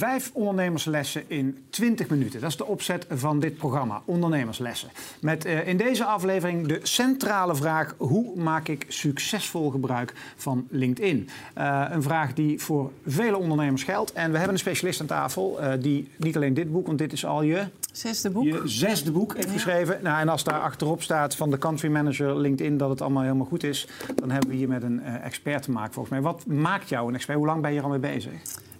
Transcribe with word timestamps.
Vijf 0.00 0.30
ondernemerslessen 0.32 1.22
in 1.26 1.64
20 1.70 2.08
minuten. 2.08 2.40
Dat 2.40 2.50
is 2.50 2.56
de 2.56 2.66
opzet 2.66 3.06
van 3.10 3.40
dit 3.40 3.56
programma, 3.56 4.02
Ondernemerslessen. 4.04 4.88
Met 5.20 5.46
uh, 5.46 5.68
in 5.68 5.76
deze 5.76 6.04
aflevering 6.04 6.66
de 6.66 6.80
centrale 6.82 7.54
vraag: 7.54 7.94
hoe 7.96 8.36
maak 8.36 8.68
ik 8.68 8.84
succesvol 8.88 9.70
gebruik 9.70 10.14
van 10.36 10.66
LinkedIn? 10.70 11.28
Uh, 11.58 11.84
een 11.90 12.02
vraag 12.02 12.34
die 12.34 12.60
voor 12.60 12.92
vele 13.06 13.36
ondernemers 13.36 13.82
geldt. 13.82 14.12
En 14.12 14.30
we 14.30 14.36
hebben 14.36 14.54
een 14.54 14.60
specialist 14.60 15.00
aan 15.00 15.06
tafel 15.06 15.58
uh, 15.60 15.72
die 15.80 16.08
niet 16.16 16.36
alleen 16.36 16.54
dit 16.54 16.72
boek, 16.72 16.86
want 16.86 16.98
dit 16.98 17.12
is 17.12 17.24
al 17.24 17.42
je 17.42 17.64
Zesde 17.92 18.30
boek. 18.30 18.44
Je 18.44 18.62
zesde 18.64 19.12
boek 19.12 19.34
heeft 19.34 19.50
geschreven. 19.50 19.98
Nou, 20.02 20.20
en 20.20 20.28
als 20.28 20.44
daar 20.44 20.60
achterop 20.60 21.02
staat 21.02 21.36
van 21.36 21.50
de 21.50 21.58
country 21.58 21.90
manager 21.90 22.36
LinkedIn 22.36 22.76
dat 22.76 22.90
het 22.90 23.00
allemaal 23.00 23.22
helemaal 23.22 23.46
goed 23.46 23.62
is, 23.62 23.88
dan 24.14 24.30
hebben 24.30 24.50
we 24.50 24.56
hier 24.56 24.68
met 24.68 24.82
een 24.82 25.02
expert 25.02 25.62
te 25.62 25.70
maken 25.70 25.92
volgens 25.92 26.14
mij. 26.14 26.22
Wat 26.32 26.46
maakt 26.46 26.88
jou 26.88 27.08
een 27.08 27.14
expert? 27.14 27.38
Hoe 27.38 27.46
lang 27.46 27.62
ben 27.62 27.72
je 27.72 27.78
er 27.78 27.84
al 27.84 27.90
mee 27.90 27.98
bezig? 27.98 28.32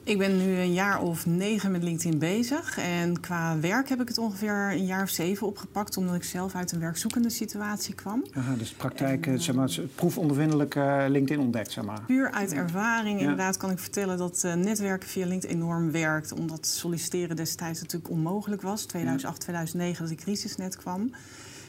Ik 0.05 0.19
ben 0.19 0.37
nu 0.37 0.57
een 0.57 0.73
jaar 0.73 1.03
of 1.03 1.27
negen 1.27 1.71
met 1.71 1.83
LinkedIn 1.83 2.19
bezig. 2.19 2.79
En 2.79 3.21
qua 3.21 3.59
werk 3.61 3.89
heb 3.89 4.01
ik 4.01 4.09
het 4.09 4.19
ongeveer 4.19 4.71
een 4.71 4.87
jaar 4.87 5.03
of 5.03 5.09
zeven 5.09 5.47
opgepakt, 5.47 5.97
omdat 5.97 6.15
ik 6.15 6.25
zelf 6.25 6.55
uit 6.55 6.73
een 6.73 6.81
werkzoekende 6.81 7.31
situatie 7.31 7.95
kwam. 7.95 8.25
Aha, 8.33 8.55
dus 8.55 8.73
praktijk, 8.73 9.27
en, 9.27 9.41
zeg 9.41 9.55
maar, 9.55 9.71
proefondervindelijk 9.95 10.75
uh, 10.75 11.05
LinkedIn 11.09 11.45
ontdekt, 11.45 11.73
zeg 11.73 11.85
maar. 11.85 12.01
Puur 12.07 12.31
uit 12.31 12.53
ervaring, 12.53 13.15
ja. 13.15 13.21
inderdaad, 13.21 13.57
kan 13.57 13.71
ik 13.71 13.79
vertellen 13.79 14.19
dat 14.19 14.43
uh, 14.47 14.55
netwerken 14.55 15.09
via 15.09 15.27
LinkedIn 15.27 15.57
enorm 15.57 15.91
werkt. 15.91 16.33
Omdat 16.33 16.67
solliciteren 16.67 17.37
destijds 17.37 17.81
natuurlijk 17.81 18.11
onmogelijk 18.11 18.63
was. 18.63 18.85
2008, 18.85 19.41
2009, 19.41 20.09
dat 20.09 20.19
de 20.19 20.25
crisis 20.25 20.57
net 20.57 20.77
kwam. 20.77 21.11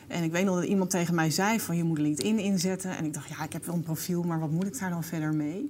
En 0.07 0.23
ik 0.23 0.31
weet 0.31 0.45
nog 0.45 0.55
dat 0.55 0.65
iemand 0.65 0.89
tegen 0.89 1.15
mij 1.15 1.29
zei 1.29 1.59
van 1.59 1.77
je 1.77 1.83
moet 1.83 1.99
LinkedIn 1.99 2.39
inzetten. 2.39 2.97
En 2.97 3.05
ik 3.05 3.13
dacht, 3.13 3.29
ja, 3.29 3.43
ik 3.43 3.53
heb 3.53 3.65
wel 3.65 3.75
een 3.75 3.83
profiel, 3.83 4.23
maar 4.23 4.39
wat 4.39 4.51
moet 4.51 4.67
ik 4.67 4.79
daar 4.79 4.89
dan 4.89 5.03
verder 5.03 5.33
mee? 5.33 5.69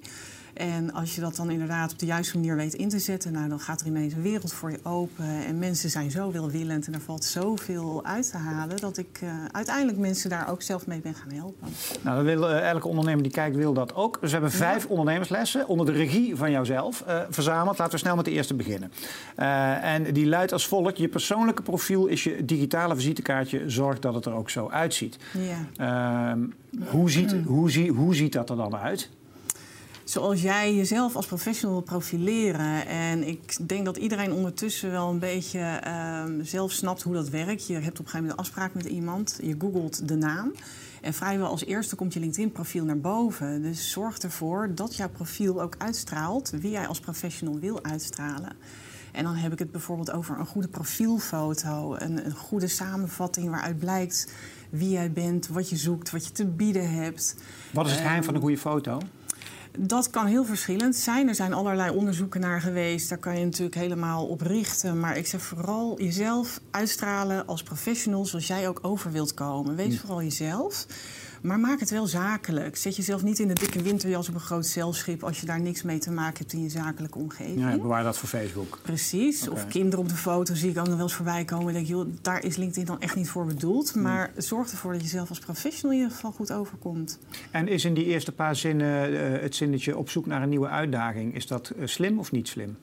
En 0.54 0.94
als 0.94 1.16
je 1.16 1.22
dat 1.22 1.36
dan 1.36 1.52
inderdaad 1.52 1.92
op 1.92 2.00
de 2.00 2.06
juiste 2.06 2.38
manier 2.38 2.56
weet 2.56 2.74
in 2.74 2.90
te 2.90 3.00
zetten, 3.00 3.32
nou, 3.32 3.50
dan 3.50 3.60
gaat 3.60 3.82
er 3.82 3.88
ineens 3.88 4.14
een 4.14 4.22
wereld 4.22 4.54
voor 4.54 4.72
je 4.72 4.80
open. 4.84 5.46
En 5.46 5.60
mensen 5.60 5.90
zijn 5.90 6.12
zo 6.12 6.32
welwillend 6.32 6.88
en 6.88 6.94
er 6.94 7.02
valt 7.02 7.24
zoveel 7.24 8.06
uit 8.06 8.32
te 8.32 8.38
halen 8.38 8.78
dat 8.78 8.98
ik 8.98 9.20
uh, 9.24 9.30
uiteindelijk 9.52 9.98
mensen 9.98 10.30
daar 10.30 10.50
ook 10.50 10.62
zelf 10.62 10.88
mee 10.88 11.00
ben 11.00 11.14
gaan 11.14 11.32
helpen. 11.32 11.68
Nou, 12.02 12.24
wil, 12.24 12.50
uh, 12.50 12.70
elke 12.70 12.88
ondernemer 12.88 13.24
die 13.24 13.32
kijkt 13.32 13.56
wil 13.56 13.74
dat 13.74 13.96
ook. 13.96 14.18
Dus 14.22 14.30
we 14.32 14.38
hebben 14.38 14.52
vijf 14.52 14.84
ja. 14.84 14.90
ondernemerslessen 14.90 15.68
onder 15.68 15.86
de 15.86 15.92
regie 15.92 16.36
van 16.36 16.52
jouzelf 16.52 17.04
uh, 17.08 17.22
verzameld. 17.30 17.78
Laten 17.78 17.94
we 17.94 18.00
snel 18.00 18.16
met 18.16 18.26
de 18.26 18.32
eerste 18.32 18.54
beginnen. 18.54 18.92
en 19.82 20.14
die 20.14 20.28
luidt 20.28 20.52
als 20.52 20.68
volgt: 20.68 20.98
je 20.98 21.08
persoonlijke 21.08 21.62
profiel 21.62 22.08
is 22.08 22.24
je 22.24 22.46
digitale 22.46 22.96
visitekaartje. 22.96 23.70
Zorg 23.70 24.00
dat 24.00 24.14
het 24.14 24.26
er 24.26 24.34
ook 24.34 24.50
zo 24.50 24.70
uitziet. 24.70 25.18
Ja. 25.78 26.32
Ehm, 26.32 26.40
hoe, 26.90 27.10
ziet, 27.10 27.36
hoe, 27.56 27.72
zie, 27.72 27.92
hoe 27.92 28.16
ziet 28.16 28.34
dat 28.34 28.50
er 28.50 28.56
dan 28.56 28.76
uit? 28.76 29.10
Zoals 30.04 30.42
jij 30.42 30.76
jezelf 30.76 31.16
als 31.16 31.26
professional 31.26 31.76
wil 31.76 31.86
profileren. 31.86 32.88
En 32.88 33.28
ik 33.28 33.68
denk 33.68 33.86
dat 33.86 33.98
iedereen 33.98 34.34
ondertussen 34.34 34.92
wel 34.92 35.10
een 35.10 35.20
beetje 35.20 35.82
uh, 35.88 36.24
zelf 36.42 36.72
snapt 36.72 37.02
hoe 37.02 37.14
dat 37.14 37.30
werkt. 37.30 37.68
Je 37.68 37.74
hebt 37.74 38.00
op 38.00 38.06
een 38.06 38.12
gegeven 38.12 38.20
moment 38.20 38.34
een 38.34 38.46
afspraak 38.46 38.74
met 38.74 38.86
iemand, 38.86 39.40
je 39.44 39.56
googelt 39.60 40.08
de 40.08 40.16
naam. 40.16 40.52
En 41.02 41.14
vrijwel 41.14 41.48
als 41.48 41.66
eerste 41.66 41.96
komt 41.96 42.14
je 42.14 42.20
LinkedIn-profiel 42.20 42.86
naar 42.86 43.00
boven. 43.00 43.62
Dus 43.62 43.92
zorg 43.92 44.18
ervoor 44.18 44.72
dat 44.76 44.96
jouw 44.96 45.10
profiel 45.10 45.62
ook 45.62 45.76
uitstraalt 45.78 46.50
wie 46.50 46.72
jij 46.72 46.88
als 46.88 47.00
professional 47.00 47.60
wil 47.60 47.84
uitstralen. 47.84 48.54
En 49.12 49.24
dan 49.24 49.36
heb 49.36 49.52
ik 49.52 49.60
het 49.60 49.72
bijvoorbeeld 49.72 50.12
over 50.12 50.40
een 50.40 50.46
goede 50.46 50.68
profielfoto, 50.68 51.96
een, 51.98 52.26
een 52.26 52.36
goede 52.36 52.68
samenvatting 52.68 53.50
waaruit 53.50 53.80
blijkt 53.80 54.34
wie 54.70 54.90
jij 54.90 55.12
bent, 55.12 55.48
wat 55.48 55.70
je 55.70 55.76
zoekt, 55.78 56.12
wat 56.12 56.26
je 56.26 56.32
te 56.32 56.46
bieden 56.46 56.94
hebt. 56.94 57.36
Wat 57.72 57.86
is 57.86 57.92
het 57.92 58.02
geheim 58.02 58.18
um, 58.18 58.24
van 58.24 58.36
een 58.36 58.42
goede 58.42 58.58
foto? 58.58 59.00
Dat 59.80 60.10
kan 60.10 60.26
heel 60.26 60.46
verschillend 60.46 60.96
zijn. 60.96 61.28
Er 61.28 61.36
zijn 61.36 61.54
allerlei 61.54 61.96
onderzoeken 61.96 62.42
naar 62.42 62.62
geweest. 62.62 63.10
Daar 63.10 63.18
kan 63.18 63.40
je 63.40 63.46
natuurlijk 63.46 63.76
helemaal 63.76 64.26
op 64.26 64.42
richten. 64.42 65.00
Maar 65.00 65.18
ik 65.18 65.28
zeg 65.28 65.42
vooral 65.42 66.02
jezelf 66.02 66.60
uitstralen 66.72 67.48
als 67.48 67.64
professional 67.64 68.26
zoals 68.26 68.48
jij 68.48 68.68
ook 68.68 68.80
over 68.82 69.12
wilt 69.12 69.34
komen. 69.34 69.76
Wees 69.76 70.00
vooral 70.00 70.22
jezelf. 70.22 70.86
Maar 71.42 71.60
maak 71.60 71.80
het 71.80 71.90
wel 71.90 72.08
zakelijk. 72.08 72.76
Zet 72.76 72.96
jezelf 72.96 73.24
niet 73.24 73.40
in 73.40 73.48
de 73.48 73.54
dikke 73.54 73.82
winterjas 73.82 74.30
op 74.30 74.34
een 74.34 74.40
groot 74.40 74.66
zeilschip 74.66 75.24
als 75.24 75.40
je 75.40 75.46
daar 75.46 75.60
niks 75.60 75.82
mee 75.82 76.00
te 76.00 76.12
maken 76.12 76.38
hebt 76.38 76.54
in 76.54 76.62
je 76.62 76.70
zakelijke 76.70 77.18
omgeving. 77.18 77.60
Ja, 77.60 77.78
bewaar 77.78 78.04
dat 78.04 78.18
voor 78.18 78.30
Facebook. 78.30 78.80
Precies. 78.82 79.48
Okay. 79.48 79.54
Of 79.54 79.68
kinderen 79.68 80.00
op 80.00 80.10
de 80.10 80.16
foto 80.16 80.54
zie 80.54 80.70
ik 80.70 80.78
ook 80.78 80.86
nog 80.86 80.96
wel 80.96 81.04
eens 81.04 81.14
voorbij 81.14 81.46
komen. 81.46 81.68
En 81.68 81.74
denk, 81.74 81.88
joh, 81.88 82.08
daar 82.22 82.44
is 82.44 82.56
LinkedIn 82.56 82.86
dan 82.86 83.02
echt 83.02 83.16
niet 83.16 83.30
voor 83.30 83.46
bedoeld. 83.46 83.96
Maar 83.96 84.30
hmm. 84.32 84.42
zorg 84.42 84.72
ervoor 84.72 84.94
dat 84.94 85.02
je 85.02 85.08
zelf 85.08 85.30
als 85.30 85.40
professional 85.40 85.92
in 85.92 85.98
ieder 85.98 86.16
geval 86.16 86.32
goed 86.32 86.52
overkomt. 86.52 87.20
En 87.52 87.68
is 87.68 87.86
in 87.86 87.94
die 87.94 88.06
eerste 88.06 88.32
paar 88.32 88.56
zinnen 88.56 89.12
uh, 89.12 89.42
het 89.42 89.56
zinnetje 89.56 89.98
op 89.98 90.10
zoek 90.10 90.26
naar 90.26 90.42
een 90.42 90.50
nieuwe 90.50 90.68
uitdaging, 90.68 91.36
is 91.36 91.48
dat 91.48 91.74
uh, 91.78 91.88
slim 91.88 92.20
of 92.20 92.32
niet 92.32 92.48
slim? 92.48 92.78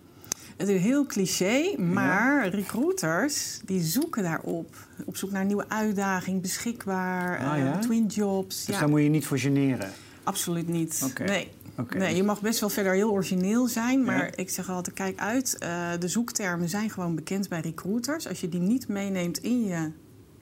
Het 0.59 0.69
is 0.69 0.81
heel 0.81 1.07
cliché, 1.07 1.75
maar 1.77 2.45
ja. 2.45 2.51
recruiters 2.51 3.61
die 3.65 3.83
zoeken 3.83 4.23
daarop. 4.23 4.77
Op 5.05 5.17
zoek 5.17 5.31
naar 5.31 5.45
nieuwe 5.45 5.69
uitdaging, 5.69 6.43
beschikbaar, 6.43 7.39
ah, 7.39 7.59
ja? 7.59 7.75
uh, 7.75 7.79
twin 7.79 8.07
jobs. 8.07 8.65
Dus 8.65 8.75
ja. 8.75 8.81
daar 8.81 8.89
moet 8.89 9.03
je 9.03 9.09
niet 9.09 9.27
voor 9.27 9.39
generen? 9.39 9.91
Absoluut 10.23 10.69
niet. 10.69 11.07
Okay. 11.11 11.27
Nee. 11.27 11.49
Okay. 11.77 11.99
nee. 11.99 12.17
Je 12.17 12.23
mag 12.23 12.41
best 12.41 12.61
wel 12.61 12.69
verder 12.69 12.93
heel 12.93 13.11
origineel 13.11 13.67
zijn, 13.67 14.05
maar 14.05 14.33
ik 14.35 14.51
zeg 14.51 14.71
altijd, 14.71 14.97
kijk 14.97 15.19
uit. 15.19 15.57
Uh, 15.63 15.91
de 15.99 16.09
zoektermen 16.09 16.69
zijn 16.69 16.91
gewoon 16.91 17.15
bekend 17.15 17.49
bij 17.49 17.61
recruiters. 17.61 18.29
Als 18.29 18.41
je 18.41 18.49
die 18.49 18.61
niet 18.61 18.89
meeneemt 18.89 19.39
in 19.39 19.65
je 19.65 19.91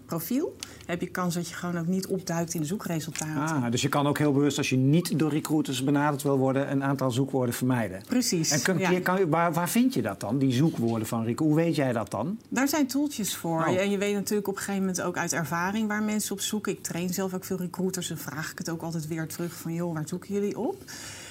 profiel, 0.06 0.56
heb 0.86 1.00
je 1.00 1.06
kans 1.06 1.34
dat 1.34 1.48
je 1.48 1.54
gewoon 1.54 1.78
ook 1.78 1.86
niet 1.86 2.06
opduikt 2.06 2.54
in 2.54 2.60
de 2.60 2.66
zoekresultaten. 2.66 3.56
Ah, 3.56 3.70
dus 3.70 3.82
je 3.82 3.88
kan 3.88 4.06
ook 4.06 4.18
heel 4.18 4.32
bewust, 4.32 4.58
als 4.58 4.68
je 4.68 4.76
niet 4.76 5.18
door 5.18 5.30
recruiters 5.30 5.84
benaderd 5.84 6.22
wil 6.22 6.38
worden, 6.38 6.70
een 6.70 6.84
aantal 6.84 7.10
zoekwoorden 7.10 7.54
vermijden. 7.54 8.02
Precies. 8.06 8.50
En 8.50 8.62
kun, 8.62 8.78
ja. 8.78 9.00
kan, 9.00 9.28
waar, 9.28 9.52
waar, 9.52 9.68
vind 9.68 9.94
je 9.94 10.02
dat 10.02 10.20
dan, 10.20 10.38
die 10.38 10.52
zoekwoorden 10.52 11.06
van 11.06 11.18
recruiters? 11.18 11.46
Hoe 11.46 11.56
weet 11.56 11.76
jij 11.76 11.92
dat 11.92 12.10
dan? 12.10 12.38
Daar 12.48 12.68
zijn 12.68 12.86
tooltjes 12.86 13.36
voor. 13.36 13.66
Oh. 13.66 13.76
En 13.76 13.90
je 13.90 13.98
weet 13.98 14.14
natuurlijk 14.14 14.48
op 14.48 14.54
een 14.54 14.60
gegeven 14.60 14.80
moment 14.80 15.02
ook 15.02 15.16
uit 15.16 15.32
ervaring 15.32 15.88
waar 15.88 16.02
mensen 16.02 16.32
op 16.32 16.40
zoeken. 16.40 16.72
Ik 16.72 16.82
train 16.82 17.14
zelf 17.14 17.34
ook 17.34 17.44
veel 17.44 17.58
recruiters 17.58 18.10
en 18.10 18.18
vraag 18.18 18.50
ik 18.50 18.58
het 18.58 18.70
ook 18.70 18.82
altijd 18.82 19.06
weer 19.06 19.26
terug 19.26 19.52
van, 19.52 19.74
joh, 19.74 19.94
waar 19.94 20.08
zoeken 20.08 20.34
jullie 20.34 20.58
op? 20.58 20.82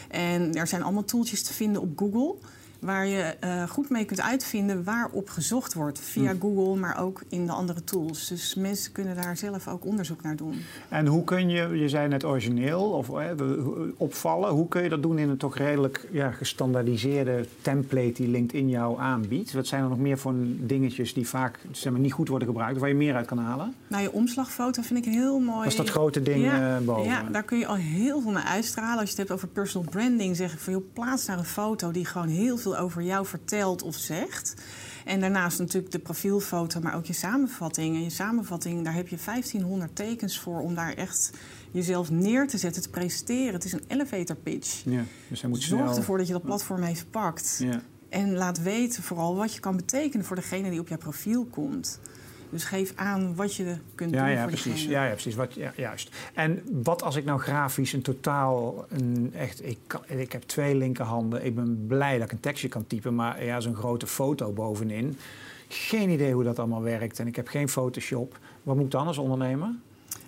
En 0.10 0.54
er 0.54 0.68
zijn 0.68 0.84
allemaal 0.84 1.06
tooltjes 1.06 1.44
te 1.44 1.54
vinden 1.54 1.82
op 1.82 1.98
Google 1.98 2.36
waar 2.80 3.08
je 3.08 3.36
uh, 3.44 3.70
goed 3.70 3.90
mee 3.90 4.06
kunt 4.06 4.22
uitvinden 4.22 4.84
waarop 4.84 5.30
gezocht 5.30 5.74
wordt. 5.74 6.00
Via 6.00 6.32
hm. 6.32 6.40
Google, 6.40 6.80
maar 6.80 7.02
ook 7.02 7.22
in 7.30 7.46
de 7.46 7.52
andere 7.52 7.84
tools. 7.84 8.28
Dus 8.28 8.56
mensen 8.56 8.92
kunnen 8.92 9.16
daar 9.16 9.38
zelf 9.38 9.68
ook 9.68 9.86
onderzoek 9.86 10.22
naar 10.22 10.36
doen. 10.36 10.62
En 10.90 11.08
hoe 11.08 11.24
kun 11.24 11.50
je, 11.50 11.80
je 11.80 11.90
zei 11.90 12.08
net 12.08 12.24
origineel 12.24 12.82
of 12.82 13.10
eh, 13.10 13.30
opvallen, 13.98 14.50
hoe 14.50 14.68
kun 14.68 14.84
je 14.84 14.90
dat 14.90 15.02
doen 15.02 15.20
in 15.20 15.30
een 15.30 15.38
toch 15.38 15.58
redelijk 15.58 16.08
ja, 16.12 16.32
gestandaardiseerde 16.32 17.46
template 17.62 18.14
die 18.14 18.28
LinkedIn 18.28 18.70
jou 18.70 19.00
aanbiedt? 19.00 19.54
Wat 19.54 19.68
zijn 19.68 19.84
er 19.84 19.90
nog 19.90 20.00
meer 20.00 20.18
voor 20.18 20.34
dingetjes 20.48 21.14
die 21.14 21.28
vaak 21.28 21.60
zeg 21.72 21.92
maar, 21.92 22.02
niet 22.02 22.14
goed 22.14 22.28
worden 22.28 22.48
gebruikt, 22.48 22.80
waar 22.80 22.90
je 22.90 22.96
meer 22.96 23.16
uit 23.16 23.28
kan 23.28 23.38
halen? 23.38 23.74
Nou, 23.88 24.04
je 24.04 24.12
omslagfoto 24.12 24.82
vind 24.82 25.06
ik 25.06 25.14
heel 25.14 25.40
mooi. 25.40 25.64
Dat 25.64 25.72
is 25.72 25.76
dat 25.76 25.90
grote 25.90 26.22
ding 26.22 26.44
ja, 26.44 26.78
uh, 26.80 26.86
boven. 26.86 27.04
Ja, 27.04 27.24
daar 27.32 27.44
kun 27.44 27.58
je 27.58 27.68
al 27.68 27.76
heel 27.76 28.22
veel 28.22 28.32
mee 28.32 28.44
uitstralen. 28.44 29.00
Als 29.00 29.04
je 29.04 29.10
het 29.10 29.18
hebt 29.18 29.32
over 29.32 29.48
personal 29.48 29.90
branding, 29.90 30.36
zeg 30.36 30.54
ik 30.54 30.60
van, 30.60 30.74
joh, 30.74 30.94
plaats 30.94 31.26
daar 31.26 31.38
een 31.38 31.46
foto 31.46 31.92
die 31.92 32.06
gewoon 32.06 32.28
heel 32.28 32.58
veel 32.66 32.78
over 32.78 33.02
jou 33.02 33.26
vertelt 33.26 33.82
of 33.82 33.96
zegt. 33.96 34.54
En 35.06 35.20
daarnaast 35.20 35.60
natuurlijk 35.60 35.92
de 35.92 36.00
profielfoto, 36.00 36.80
maar 36.80 36.96
ook 36.96 37.06
je 37.06 37.14
samenvatting. 37.14 37.96
En 37.96 38.04
je 38.04 38.10
samenvatting, 38.10 38.84
daar 38.84 38.94
heb 38.94 39.08
je 39.08 39.18
1500 39.26 39.96
tekens 39.96 40.40
voor 40.40 40.60
om 40.60 40.76
daar 40.76 40.94
echt 40.94 41.32
jezelf 41.72 42.12
neer 42.12 42.48
te 42.48 42.58
zetten, 42.58 42.82
te 42.82 42.90
presenteren. 42.90 43.54
Het 43.54 43.66
is 43.66 43.74
een 43.74 43.84
elevator 43.88 44.36
pitch. 44.36 44.82
Ja, 44.86 45.04
dus 45.28 45.42
hij 45.42 45.50
moet 45.50 45.62
Zorg 45.62 45.84
snel... 45.84 45.98
ervoor 45.98 46.18
dat 46.18 46.28
je 46.28 46.34
dat 46.34 46.44
platform 46.44 46.82
heeft 46.82 47.10
pakt. 47.10 47.58
Ja. 47.60 47.82
En 48.10 48.34
laat 48.34 48.62
weten 48.62 49.04
vooral 49.04 49.36
wat 49.36 49.54
je 49.54 49.60
kan 49.60 49.76
betekenen 49.76 50.26
voor 50.26 50.36
degene 50.36 50.70
die 50.70 50.80
op 50.80 50.88
jouw 50.88 50.98
profiel 50.98 51.46
komt. 51.46 52.00
Dus 52.50 52.64
geef 52.64 52.94
aan 52.96 53.36
wat 53.36 53.56
je 53.56 53.76
kunt 53.96 54.14
ja, 54.14 54.26
doen 54.26 54.34
ja, 54.34 54.42
voor 54.42 54.48
precies. 54.48 54.74
diegene. 54.74 54.92
Ja, 54.92 55.06
ja, 55.06 55.12
precies. 55.12 55.36
Wat, 55.36 55.54
ja, 55.54 55.74
juist. 55.76 56.16
En 56.34 56.62
wat 56.84 57.04
als 57.04 57.16
ik 57.16 57.26
nou 57.26 57.40
grafisch 57.40 57.94
een 57.94 58.02
totaal... 58.02 58.86
Een, 58.90 59.32
echt, 59.36 59.66
ik, 59.66 59.78
kan, 59.88 60.02
ik 60.08 60.32
heb 60.32 60.44
twee 60.44 60.76
linkerhanden. 60.76 61.46
Ik 61.46 61.56
ben 61.56 61.86
blij 61.88 62.18
dat 62.18 62.26
ik 62.26 62.32
een 62.32 62.40
tekstje 62.40 62.68
kan 62.68 62.88
typen. 62.88 63.16
Maar 63.16 63.44
ja, 63.44 63.60
zo'n 63.60 63.76
grote 63.76 64.08
foto 64.08 64.52
bovenin. 64.52 65.18
Geen 65.68 66.10
idee 66.10 66.34
hoe 66.34 66.44
dat 66.44 66.60
allemaal 66.60 66.84
werkt. 66.84 67.20
En 67.20 67.28
ik 67.28 67.36
heb 67.36 67.48
geen 67.48 67.70
Photoshop. 67.70 68.38
Wat 68.64 68.76
moet 68.76 68.86
ik 68.86 68.92
dan 68.92 69.08
als 69.08 69.18
ondernemer? 69.18 69.70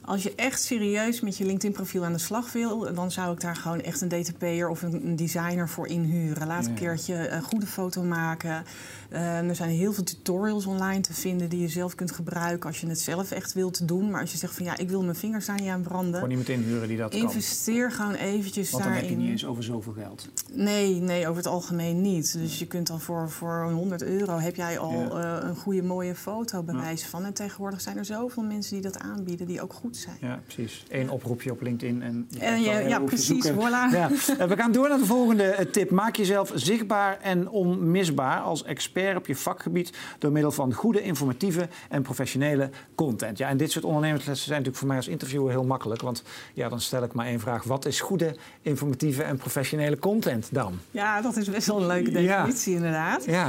Als 0.08 0.24
je 0.24 0.34
echt 0.36 0.62
serieus 0.62 1.22
met 1.22 1.38
je 1.38 1.46
LinkedIn-profiel 1.46 2.06
aan 2.06 2.14
de 2.14 2.20
slag 2.20 2.52
wil, 2.52 2.94
dan 2.94 3.12
zou 3.12 3.34
ik 3.34 3.40
daar 3.42 3.56
gewoon 3.56 3.82
echt 3.82 4.02
een 4.02 4.08
DTP'er 4.10 4.70
of 4.70 4.82
een, 4.82 5.16
designer 5.16 5.70
voor 5.70 5.88
inhuren. 5.88 6.48
Laat 6.48 6.66
een 6.66 6.72
Ja. 6.72 6.78
keertje 6.78 7.30
een 7.30 7.42
goede 7.42 7.66
foto 7.66 8.04
maken. 8.04 8.64
Eh, 9.10 9.38
er 9.50 9.56
zijn 9.56 9.70
heel 9.70 9.94
veel 9.94 10.04
tutorials 10.04 10.66
online 10.66 11.02
te 11.02 11.14
vinden 11.14 11.50
die 11.50 11.60
je 11.62 11.68
zelf 11.68 11.96
kunt 11.96 12.12
gebruiken 12.12 12.68
als 12.70 12.82
je 12.82 12.88
het 12.88 13.00
zelf 13.00 13.32
echt 13.32 13.54
wilt 13.54 13.88
doen. 13.88 14.10
Maar 14.12 14.22
als 14.22 14.32
je 14.32 14.38
zegt 14.38 14.56
van 14.56 14.66
ja, 14.66 14.78
ik 14.78 14.90
wil 14.90 15.04
mijn 15.04 15.16
vingers 15.16 15.50
aan 15.50 15.64
je 15.64 15.72
aan 15.72 15.82
branden. 15.82 16.14
Gewoon 16.14 16.30
iemand 16.30 16.50
inhuren 16.50 16.88
die 16.88 16.98
dat 16.98 17.12
kan. 17.12 17.20
Investeer 17.20 17.92
gewoon 17.92 18.14
eventjes 18.16 18.72
Want 18.72 18.84
dan 18.84 18.94
heb 18.94 19.10
je 19.10 19.16
niet 19.16 19.30
eens 19.30 19.46
over 19.46 19.64
zoveel 19.64 19.94
geld. 19.94 20.28
Nee, 20.52 20.94
nee, 20.96 21.24
over 21.28 21.38
het 21.38 21.48
algemeen 21.52 22.02
niet. 22.02 22.34
Dus 22.34 22.60
je 22.60 22.68
kunt 22.68 22.88
dan 22.88 23.00
voor, 23.00 23.30
voor 23.30 23.66
een 23.68 23.74
100 23.74 24.04
euro 24.04 24.38
heb 24.38 24.56
jij 24.56 24.80
al 24.80 24.92
Ja. 25.18 25.40
eh, 25.42 25.48
een 25.50 25.56
goede 25.56 25.84
mooie 25.84 26.16
foto 26.16 26.64
bij 26.64 26.76
wijze 26.76 27.08
van. 27.08 27.26
En 27.26 27.34
tegenwoordig 27.34 27.82
zijn 27.82 27.98
er 27.98 28.06
zoveel 28.06 28.44
mensen 28.44 28.74
die 28.74 28.82
dat 28.92 29.00
aanbieden, 29.00 29.48
die 29.48 29.62
ook 29.62 29.74
goed 29.74 29.97
zijn. 29.98 30.18
Ja, 30.22 30.40
precies. 30.46 30.84
Eén 30.90 31.10
oproepje 31.10 31.52
op 31.52 31.62
LinkedIn 31.62 32.02
en... 32.02 32.28
Je 32.30 32.40
en 32.40 32.62
je, 32.62 32.88
ja, 32.88 33.00
precies, 33.00 33.50
voilà. 33.50 33.92
Ja. 33.92 34.10
We 34.48 34.56
gaan 34.56 34.72
door 34.72 34.90
naar 34.90 34.98
de 34.98 35.06
volgende 35.06 35.68
tip. 35.72 35.90
Maak 35.90 36.16
jezelf 36.16 36.52
zichtbaar 36.56 37.18
en 37.22 37.50
onmisbaar 37.50 38.40
als 38.40 38.64
expert 38.64 39.18
op 39.18 39.28
je 39.28 39.36
vakgebied... 39.36 39.92
door 40.20 40.32
middel 40.32 40.52
van 40.52 40.74
goede, 40.74 41.02
informatieve 41.02 41.68
en 41.90 42.02
professionele 42.02 42.70
content. 42.96 43.38
Ja, 43.38 43.50
en 43.50 43.58
dit 43.58 43.72
soort 43.72 43.86
ondernemerslessen 43.86 44.46
zijn 44.46 44.58
natuurlijk 44.58 44.78
voor 44.78 44.88
mij 44.88 44.98
als 44.98 45.08
interviewer 45.08 45.52
heel 45.52 45.64
makkelijk. 45.64 46.02
Want 46.02 46.24
ja, 46.54 46.70
dan 46.70 46.82
stel 46.82 47.04
ik 47.04 47.14
maar 47.14 47.26
één 47.26 47.40
vraag. 47.40 47.64
Wat 47.64 47.86
is 47.86 48.00
goede, 48.00 48.36
informatieve 48.62 49.24
en 49.24 49.38
professionele 49.38 50.00
content 50.00 50.48
dan? 50.52 50.80
Ja, 50.92 51.22
dat 51.22 51.38
is 51.38 51.50
best 51.50 51.68
wel 51.68 51.82
een 51.82 51.88
leuke 51.88 52.12
definitie 52.12 52.76
inderdaad. 52.76 53.26
Ja. 53.26 53.48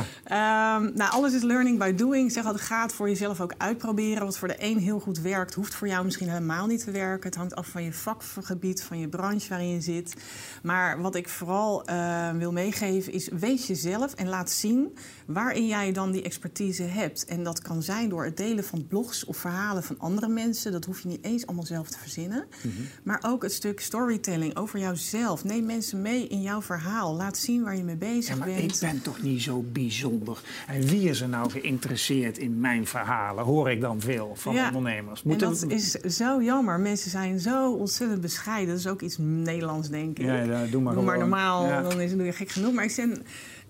Um, 0.77 0.93
nou, 0.94 1.12
alles 1.12 1.35
is 1.35 1.43
learning 1.43 1.79
by 1.79 1.94
doing. 1.94 2.33
zeg 2.33 2.44
altijd, 2.44 2.65
gaat 2.65 2.93
voor 2.93 3.09
jezelf 3.09 3.41
ook 3.41 3.55
uitproberen. 3.56 4.25
Wat 4.25 4.39
voor 4.39 4.49
de 4.49 4.56
een 4.59 4.79
heel 4.79 5.01
goed 5.01 5.21
werkt, 5.21 5.55
hoeft 5.55 5.75
voor 5.75 5.89
jou 5.89 6.05
misschien 6.05 6.29
helemaal 6.38 6.67
niet 6.67 6.85
te 6.85 6.90
werken. 6.90 7.29
Het 7.29 7.38
hangt 7.38 7.55
af 7.55 7.69
van 7.69 7.82
je 7.82 7.93
vakgebied, 7.93 8.82
van 8.82 8.99
je 8.99 9.08
branche 9.08 9.49
waarin 9.49 9.69
je 9.69 9.81
zit. 9.81 10.17
Maar 10.62 11.00
wat 11.00 11.14
ik 11.14 11.29
vooral 11.29 11.90
uh, 11.90 12.31
wil 12.31 12.52
meegeven 12.52 13.12
is, 13.12 13.29
wees 13.29 13.67
jezelf 13.67 14.14
en 14.14 14.29
laat 14.29 14.50
zien 14.50 14.96
waarin 15.26 15.67
jij 15.67 15.93
dan 15.93 16.11
die 16.11 16.23
expertise 16.23 16.82
hebt. 16.82 17.25
En 17.25 17.43
dat 17.43 17.62
kan 17.62 17.82
zijn 17.82 18.08
door 18.08 18.25
het 18.25 18.37
delen 18.37 18.64
van 18.64 18.87
blogs 18.87 19.25
of 19.25 19.37
verhalen 19.37 19.82
van 19.82 19.99
andere 19.99 20.29
mensen. 20.29 20.73
Dat 20.73 20.85
hoef 20.85 21.00
je 21.00 21.08
niet 21.08 21.25
eens 21.25 21.46
allemaal 21.46 21.67
zelf 21.67 21.88
te 21.88 21.99
verzinnen. 21.99 22.46
Mm 22.62 22.70
-hmm. 22.76 22.87
Maar 23.02 23.23
ook 23.26 23.43
het 23.43 23.52
stuk 23.52 23.81
storytelling 23.81 24.56
over 24.56 24.79
jouzelf. 24.79 25.44
Neem 25.44 25.67
mensen 25.67 26.02
mee 26.02 26.29
in 26.29 26.43
jouw 26.43 26.62
verhaal. 26.62 27.14
Laat 27.14 27.37
zien 27.37 27.62
waar 27.62 27.76
je 27.76 27.84
mee 27.84 27.96
bezig 27.96 28.29
ja, 28.29 28.37
maar 28.37 28.49
bent. 28.49 28.75
Ik 28.75 28.81
ben 28.81 29.02
toch 29.02 29.23
niet 29.23 29.43
zo 29.43 29.64
bijzonder. 29.73 30.41
En 30.67 30.82
wie 30.87 31.08
is 31.08 31.20
er 31.20 31.29
nou 31.29 31.50
geïnteresseerd 31.50 32.38
in 32.38 32.61
mijn 32.61 32.87
verhalen? 32.87 33.44
Hoor 33.44 33.70
ik 33.70 33.81
dan 33.81 34.00
veel 34.00 34.32
van 34.34 34.55
ja, 34.55 34.67
ondernemers. 34.67 35.23
Moeten... 35.23 35.46
En 35.46 35.52
dat 35.52 35.70
is 35.70 35.91
zo 35.91 36.28
jammer. 36.37 36.81
Mensen 36.81 37.11
zijn 37.11 37.41
zo 37.41 37.73
ontzettend 37.73 38.21
bescheiden. 38.21 38.69
Dat 38.69 38.79
is 38.79 38.87
ook 38.87 39.03
iets 39.03 39.17
Nederlands, 39.19 39.89
denk 39.89 40.19
ik. 40.19 40.25
Ja, 40.25 40.43
ja 40.43 40.65
doe 40.67 40.83
maar, 40.83 40.95
doe 40.95 41.03
maar 41.03 41.19
normaal, 41.19 41.67
ja. 41.67 41.83
dan 41.83 42.01
is 42.01 42.11
het 42.11 42.21
nu 42.21 42.33
gek 42.33 42.49
genoeg. 42.49 42.73
Maar 42.73 42.85
ik 42.85 42.91
zeg 42.91 43.07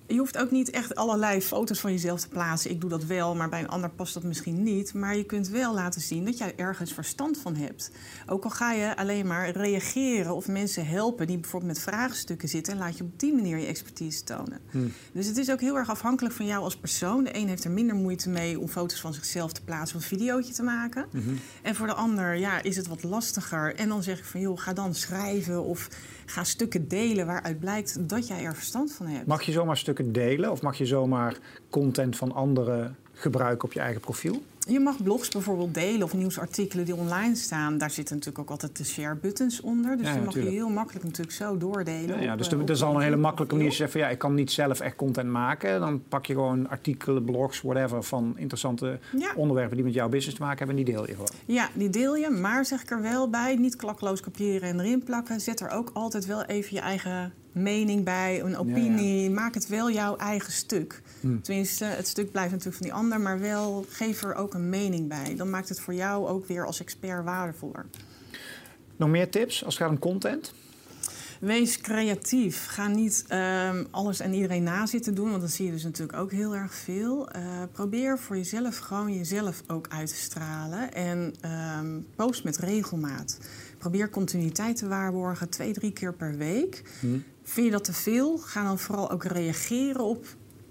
je 0.09 0.19
hoeft 0.19 0.39
ook 0.39 0.51
niet 0.51 0.71
echt 0.71 0.95
allerlei 0.95 1.41
foto's 1.41 1.81
van 1.81 1.93
jezelf 1.93 2.21
te 2.21 2.29
plaatsen. 2.29 2.71
Ik 2.71 2.81
doe 2.81 2.91
dat 2.91 3.05
wel, 3.05 3.35
maar 3.35 3.49
bij 3.49 3.61
een 3.61 3.69
ander 3.69 3.91
past 3.91 4.15
dat 4.15 4.23
misschien 4.23 4.63
niet. 4.63 4.95
Maar 4.95 5.17
je 5.17 5.25
kunt 5.25 5.49
wel 5.49 5.75
laten 5.75 6.01
zien 6.01 6.25
dat 6.25 6.39
jij 6.39 6.53
ergens 6.57 6.93
verstand 6.93 7.39
van 7.39 7.57
hebt. 7.57 7.91
Ook 8.27 8.45
al 8.45 8.51
ga 8.51 8.73
je 8.73 8.97
alleen 8.97 9.27
maar 9.27 9.51
reageren 9.51 10.35
of 10.35 10.49
mensen 10.49 10.87
helpen 10.87 11.27
die 11.27 11.39
bijvoorbeeld 11.39 11.73
met 11.73 11.83
vraagstukken 11.83 12.49
zitten... 12.49 12.73
en 12.73 12.79
laat 12.79 12.99
je 12.99 13.05
op 13.05 13.21
die 13.21 13.35
manier 13.35 13.59
je 13.59 13.67
expertise 13.67 14.25
tonen. 14.25 14.61
Hmm. 14.71 14.93
Dus 15.13 15.27
het 15.27 15.37
is 15.37 15.51
ook 15.51 15.61
heel 15.61 15.77
erg 15.77 15.91
afhankelijk 15.91 16.35
van 16.35 16.47
jou 16.47 16.63
als 16.63 16.77
persoon. 16.77 17.25
De 17.25 17.37
een 17.37 17.49
heeft 17.49 17.65
er 17.65 17.71
minder 17.71 17.97
moeite 17.97 18.29
mee 18.29 18.61
om 18.61 18.69
foto's 18.69 19.01
van 19.01 19.15
zichzelf 19.15 19.53
te 19.53 19.65
plaatsen 19.65 19.97
of 19.97 20.03
een 20.03 20.19
videootje 20.19 20.53
te 20.53 20.63
maken. 20.63 21.07
Mhm. 21.13 21.35
En 21.63 21.75
voor 21.75 21.87
de 21.87 21.95
ander 21.95 22.37
ja, 22.37 22.63
is 22.63 22.77
het 22.77 22.87
wat 22.87 23.03
lastiger. 23.03 23.75
En 23.75 23.89
dan 23.89 24.03
zeg 24.03 24.19
ik 24.19 24.25
van, 24.25 24.41
joh, 24.41 24.59
ga 24.59 24.73
dan 24.73 24.95
schrijven 24.95 25.65
of 25.65 25.89
ga 26.27 26.45
stukken 26.45 26.89
delen... 26.89 27.27
waaruit 27.27 27.61
blijkt 27.61 28.09
dat 28.09 28.27
jij 28.27 28.45
er 28.45 28.55
verstand 28.55 28.93
van 28.93 29.07
hebt. 29.07 29.27
Mag 29.27 29.43
je 29.43 29.53
zomaar 29.53 29.77
stukken 29.77 29.98
delen 30.07 30.51
of 30.51 30.63
mag 30.63 30.79
je 30.79 30.87
zomaar 30.87 31.37
content 31.71 32.17
van 32.17 32.33
anderen 32.35 32.97
gebruiken 33.13 33.65
op 33.65 33.73
je 33.73 33.81
eigen 33.81 34.01
profiel? 34.01 34.43
Je 34.69 34.81
mag 34.81 35.03
blogs 35.03 35.29
bijvoorbeeld 35.29 35.75
delen 35.75 36.03
of 36.03 36.15
nieuwsartikelen 36.15 36.85
die 36.85 36.95
online 36.95 37.35
staan. 37.35 37.79
Daar 37.79 37.91
zitten 37.91 38.15
natuurlijk 38.17 38.45
ook 38.45 38.51
altijd 38.51 38.77
de 38.77 38.85
share 38.85 39.15
buttons 39.15 39.61
onder. 39.61 39.97
Dus 39.97 40.07
Ja, 40.07 40.13
die 40.13 40.23
mag 40.23 40.27
natuurlijk. 40.35 40.55
je 40.55 40.61
heel 40.61 40.71
makkelijk 40.71 41.05
natuurlijk 41.05 41.37
zo 41.37 41.57
doordelen. 41.59 42.17
Ja, 42.17 42.23
ja, 42.23 42.33
op, 42.33 42.39
dus 42.39 42.47
eh, 42.47 42.53
er 42.53 42.61
op- 42.61 42.69
er 42.69 42.75
is 42.75 42.83
al 42.83 42.95
een 42.95 43.01
hele 43.01 43.17
makkelijke 43.17 43.55
manier 43.55 43.73
zeggen 43.73 43.91
van 43.91 44.01
ja, 44.01 44.09
ik 44.15 44.19
kan 44.19 44.35
niet 44.35 44.51
zelf 44.51 44.81
echt 44.81 44.97
content 44.97 45.31
maken. 45.31 45.81
Dan 45.81 46.03
pak 46.09 46.27
je 46.27 46.33
gewoon 46.33 46.69
artikelen, 46.69 47.25
blogs, 47.25 47.61
whatever 47.63 48.03
van 48.03 48.35
interessante 48.37 48.99
Ja. 49.19 49.33
onderwerpen 49.37 49.77
die 49.77 49.85
met 49.85 49.95
jouw 49.95 50.09
business 50.09 50.37
te 50.37 50.43
maken 50.43 50.59
hebben 50.59 50.77
en 50.77 50.85
die 50.85 50.95
deel 50.95 51.07
je 51.07 51.13
gewoon. 51.13 51.31
Ja, 51.47 51.69
die 51.75 51.91
deel 51.91 52.17
je, 52.17 52.31
maar 52.31 52.65
zeg 52.65 52.83
ik 52.83 52.91
er 52.91 53.03
wel 53.03 53.31
bij, 53.31 53.57
niet 53.57 53.77
klakloos 53.77 54.21
kopiëren 54.21 54.69
en 54.69 54.81
erin 54.81 55.03
plakken. 55.03 55.41
Zet 55.41 55.61
er 55.61 55.71
ook 55.71 55.91
altijd 55.93 56.27
wel 56.27 56.43
even 56.45 56.75
je 56.75 56.81
eigen 56.81 57.33
mening 57.63 58.05
bij, 58.05 58.41
een 58.41 58.57
opinie. 58.57 59.31
Maak 59.31 59.55
het 59.55 59.69
wel 59.69 59.91
jouw 59.91 60.17
eigen 60.17 60.53
stuk. 60.53 61.03
Hmm. 61.21 61.43
Tenminste, 61.43 61.85
het 61.85 62.07
stuk 62.09 62.31
blijft 62.31 62.51
natuurlijk 62.51 62.77
van 62.77 62.87
die 62.87 62.97
ander, 62.97 63.21
maar 63.21 63.41
wel 63.41 63.85
geef 63.89 64.23
er 64.23 64.35
ook 64.35 64.55
een 64.55 64.69
mening 64.69 65.09
bij. 65.09 65.35
Dan 65.37 65.51
maakt 65.51 65.69
het 65.69 65.81
voor 65.81 65.95
jou 65.95 66.29
ook 66.29 66.47
weer 66.47 66.67
als 66.67 66.81
expert 66.81 67.25
waardevoller. 67.25 67.87
Nog 68.97 69.09
meer 69.09 69.31
tips 69.31 69.65
als 69.65 69.75
het 69.75 69.83
gaat 69.83 69.93
om 69.93 69.99
content? 69.99 70.53
Wees 71.41 71.81
creatief. 71.81 72.67
Ga 72.67 72.89
niet 72.89 73.25
ehm, 73.29 73.85
alles 73.91 74.21
en 74.21 74.33
iedereen 74.33 74.63
na 74.63 74.87
zitten 74.87 75.15
doen, 75.15 75.29
want 75.29 75.41
dan 75.41 75.51
zie 75.51 75.67
je 75.67 75.73
dus 75.73 75.83
natuurlijk 75.83 76.19
ook 76.19 76.31
heel 76.31 76.55
erg 76.55 76.75
veel. 76.75 77.29
Eh, 77.31 77.43
probeer 77.73 78.19
voor 78.19 78.37
jezelf 78.37 78.79
gewoon 78.79 79.15
jezelf 79.17 79.63
ook 79.67 79.87
uit 79.89 80.09
te 80.09 80.15
stralen 80.15 80.93
en 80.93 81.35
ehm, 81.41 82.01
post 82.17 82.45
met 82.45 82.57
regelmaat. 82.57 83.39
Probeer 83.79 84.11
continuïteit 84.11 84.77
te 84.77 84.89
waarborgen, 84.89 85.49
twee, 85.49 85.73
drie 85.73 85.93
keer 85.93 86.15
per 86.15 86.37
week. 86.37 86.83
Hm. 87.01 87.19
Vind 87.49 87.67
je 87.67 87.73
dat 87.73 87.85
te 87.85 87.93
veel? 87.93 88.39
Ga 88.39 88.65
dan 88.65 88.79
vooral 88.79 89.11
ook 89.11 89.25
reageren 89.25 90.05
op 90.05 90.27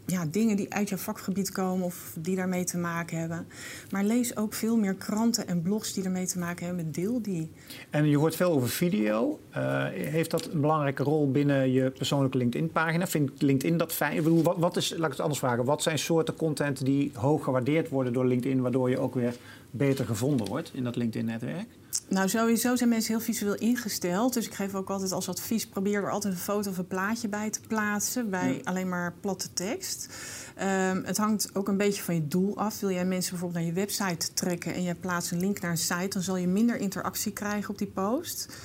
ja, 0.05 0.25
dingen 0.25 0.55
die 0.55 0.73
uit 0.73 0.89
jouw 0.89 0.97
vakgebied 0.97 1.51
komen 1.51 1.85
of 1.85 2.15
die 2.19 2.35
daarmee 2.35 2.63
te 2.63 2.77
maken 2.77 3.19
hebben. 3.19 3.47
Maar 3.89 4.03
lees 4.03 4.37
ook 4.37 4.53
veel 4.53 4.77
meer 4.77 4.93
kranten 4.93 5.47
en 5.47 5.61
blogs 5.61 5.93
die 5.93 6.03
ermee 6.03 6.25
te 6.25 6.39
maken 6.39 6.65
hebben. 6.65 6.91
Deel 6.91 7.21
die. 7.21 7.51
En 7.89 8.05
je 8.05 8.17
hoort 8.17 8.35
veel 8.35 8.51
over 8.51 8.69
video. 8.69 9.39
Eh, 9.49 9.85
heeft 9.91 10.31
dat 10.31 10.45
een 10.45 10.61
belangrijke 10.61 11.03
rol 11.03 11.31
binnen 11.31 11.71
je 11.71 11.91
persoonlijke 11.91 12.37
LinkedIn-pagina? 12.37 13.07
Vindt 13.07 13.41
LinkedIn 13.41 13.77
dat 13.77 13.93
fijn? 13.93 14.43
Wat 14.43 14.77
is, 14.77 14.89
laat 14.89 15.05
ik 15.05 15.11
het 15.11 15.19
anders 15.19 15.39
vragen. 15.39 15.65
Wat 15.65 15.83
zijn 15.83 15.99
soorten 15.99 16.35
content 16.35 16.85
die 16.85 17.11
hoog 17.13 17.43
gewaardeerd 17.43 17.89
worden 17.89 18.13
door 18.13 18.25
LinkedIn, 18.25 18.61
waardoor 18.61 18.89
je 18.89 18.99
ook 18.99 19.13
weer 19.13 19.35
beter 19.71 20.05
gevonden 20.05 20.47
wordt 20.47 20.71
in 20.73 20.83
dat 20.83 20.95
LinkedIn-netwerk? 20.95 21.67
Nou, 22.09 22.29
sowieso 22.29 22.75
zijn 22.75 22.89
mensen 22.89 23.13
heel 23.15 23.23
visueel 23.23 23.55
ingesteld. 23.55 24.33
Dus 24.33 24.45
ik 24.45 24.53
geef 24.53 24.75
ook 24.75 24.89
altijd 24.89 25.11
als 25.11 25.29
advies: 25.29 25.67
probeer 25.67 26.03
er 26.03 26.11
altijd 26.11 26.33
een 26.33 26.39
foto 26.39 26.69
of 26.69 26.77
een 26.77 26.87
plaatje 26.87 27.27
bij 27.27 27.49
te 27.49 27.59
plaatsen. 27.67 28.29
Bij 28.29 28.53
Ja. 28.53 28.59
alleen 28.63 28.89
maar 28.89 29.13
platte 29.19 29.53
tekst. 29.53 30.13
Ehm, 30.55 31.03
het 31.03 31.17
hangt 31.17 31.49
ook 31.53 31.67
een 31.67 31.77
beetje 31.77 32.03
van 32.03 32.15
je 32.15 32.27
doel 32.27 32.57
af. 32.57 32.79
Wil 32.79 32.91
jij 32.91 33.05
mensen 33.05 33.31
bijvoorbeeld 33.31 33.63
naar 33.65 33.73
je 33.73 33.79
website 33.79 34.33
trekken 34.33 34.73
en 34.73 34.83
je 34.83 34.95
plaatst 34.95 35.31
een 35.31 35.39
link 35.39 35.61
naar 35.61 35.71
een 35.71 35.77
site, 35.77 36.07
dan 36.09 36.21
zal 36.21 36.37
je 36.37 36.47
minder 36.47 36.77
interactie 36.77 37.31
krijgen 37.31 37.69
op 37.69 37.77
die 37.77 37.87
post. 37.87 38.55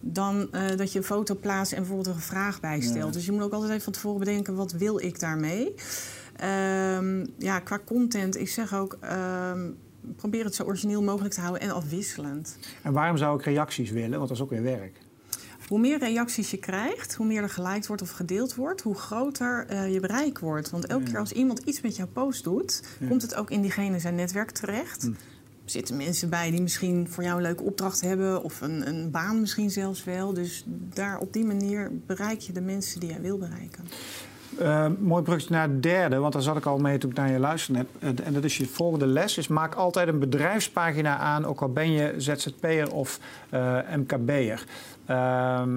Dan 0.00 0.52
eh, 0.52 0.76
dat 0.76 0.92
je 0.92 0.98
een 0.98 1.04
foto 1.04 1.34
plaatst 1.34 1.72
en 1.72 1.78
bijvoorbeeld 1.78 2.14
een 2.16 2.22
vraag 2.22 2.60
bijstelt. 2.60 3.06
Ja. 3.06 3.10
Dus 3.10 3.24
je 3.26 3.32
moet 3.32 3.42
ook 3.42 3.52
altijd 3.52 3.70
even 3.70 3.82
van 3.84 3.92
tevoren 3.92 4.18
bedenken: 4.18 4.54
wat 4.54 4.72
wil 4.72 5.00
ik 5.00 5.20
daarmee? 5.20 5.74
Ehm, 6.36 7.26
ja, 7.38 7.58
qua 7.60 7.78
content, 7.86 8.36
ik 8.38 8.48
zeg 8.48 8.74
ook. 8.74 8.96
ehm, 9.00 9.70
probeer 10.16 10.44
het 10.44 10.54
zo 10.54 10.62
origineel 10.62 11.02
mogelijk 11.02 11.34
te 11.34 11.40
houden 11.40 11.62
en 11.62 11.70
afwisselend. 11.74 12.56
En 12.82 12.92
waarom 12.92 13.16
zou 13.16 13.38
ik 13.38 13.44
reacties 13.44 13.90
willen? 13.90 14.16
Want 14.18 14.28
dat 14.28 14.36
is 14.36 14.42
ook 14.42 14.50
weer 14.50 14.62
werk. 14.62 14.98
Hoe 15.68 15.78
meer 15.80 15.98
reacties 15.98 16.50
je 16.50 16.56
krijgt, 16.58 17.14
hoe 17.14 17.26
meer 17.26 17.42
er 17.42 17.48
geliked 17.48 17.86
wordt 17.86 18.02
of 18.02 18.10
gedeeld 18.10 18.54
wordt, 18.54 18.80
hoe 18.80 18.94
groter 18.94 19.66
eh, 19.68 19.92
je 19.92 20.00
bereik 20.00 20.38
wordt. 20.38 20.70
Want 20.70 20.86
elke 20.86 21.04
Ja. 21.04 21.10
keer 21.10 21.18
als 21.18 21.32
iemand 21.32 21.58
iets 21.58 21.80
met 21.80 21.96
jouw 21.96 22.06
post 22.12 22.44
doet, 22.44 22.82
Ja. 23.00 23.06
komt 23.08 23.22
het 23.22 23.34
ook 23.34 23.50
in 23.50 23.60
diegene 23.62 23.98
zijn 23.98 24.14
netwerk 24.14 24.50
terecht. 24.50 25.02
Hm. 25.02 25.12
Zitten 25.64 25.96
mensen 25.96 26.28
bij 26.30 26.50
die 26.50 26.62
misschien 26.62 27.08
voor 27.08 27.22
jou 27.24 27.36
een 27.36 27.42
leuke 27.42 27.62
opdracht 27.62 28.00
hebben 28.00 28.42
of 28.42 28.60
een, 28.60 28.88
een 28.88 29.10
baan 29.10 29.40
misschien 29.40 29.70
zelfs 29.70 30.04
wel. 30.04 30.32
Dus 30.32 30.64
daar 30.94 31.18
op 31.18 31.32
die 31.32 31.44
manier 31.44 31.90
bereik 32.06 32.40
je 32.40 32.52
de 32.52 32.60
mensen 32.60 33.00
die 33.00 33.08
jij 33.08 33.20
wil 33.20 33.38
bereiken. 33.38 33.84
Eh, 34.58 34.86
mooi 35.00 35.22
bruggetje 35.22 35.54
naar 35.54 35.68
het 35.68 35.82
derde, 35.82 36.16
want 36.16 36.32
daar 36.32 36.42
zat 36.42 36.56
ik 36.56 36.66
al 36.66 36.78
mee 36.78 36.98
toen 36.98 37.10
ik 37.10 37.16
naar 37.16 37.30
je 37.30 37.38
luisterde. 37.38 37.86
Eh, 37.98 38.08
en 38.24 38.32
dat 38.32 38.44
is 38.44 38.56
je 38.56 38.66
volgende 38.66 39.06
les. 39.06 39.38
Is 39.38 39.48
maak 39.48 39.74
altijd 39.74 40.08
een 40.08 40.18
bedrijfspagina 40.18 41.16
aan, 41.18 41.44
ook 41.44 41.60
al 41.60 41.68
ben 41.68 41.92
je 41.92 42.14
ZZP'er 42.16 42.92
of 42.92 43.18
eh, 43.50 43.78
MKB'er. 43.96 44.64
Ehm, 45.06 45.70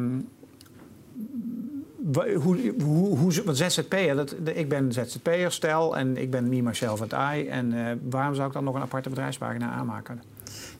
wa- 1.95 2.33
hoe, 2.33 2.73
hoe, 2.83 3.17
hoe, 3.17 3.43
want 3.45 3.57
ZZP'er, 3.57 4.15
dat, 4.15 4.35
ik 4.53 4.69
ben 4.69 4.91
ZZP'er, 4.93 5.51
stel, 5.51 5.97
en 5.97 6.17
ik 6.17 6.31
ben 6.31 6.49
me, 6.49 6.61
myself 6.61 7.01
and 7.01 7.13
I. 7.35 7.47
En 7.47 7.73
eh, 7.87 7.95
waarom 8.09 8.35
zou 8.35 8.47
ik 8.47 8.53
dan 8.53 8.63
nog 8.63 8.75
een 8.75 8.81
aparte 8.81 9.09
bedrijfspagina 9.09 9.71
aanmaken? 9.71 10.21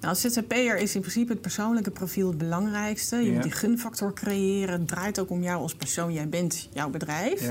Nou, 0.05 0.17
als 0.17 0.33
ZZP'er 0.33 0.77
is 0.77 0.95
in 0.95 1.01
principe 1.01 1.31
het 1.31 1.41
persoonlijke 1.41 1.91
profiel 1.91 2.27
het 2.27 2.37
belangrijkste. 2.37 3.15
Je 3.15 3.31
moet 3.31 3.43
die 3.43 3.51
gunfactor 3.51 4.13
creëren. 4.13 4.79
Het 4.79 4.87
draait 4.87 5.19
ook 5.19 5.29
om 5.29 5.43
jou 5.43 5.61
als 5.61 5.75
persoon. 5.75 6.13
Jij 6.13 6.29
bent 6.29 6.69
jouw 6.73 6.89
bedrijf. 6.89 7.49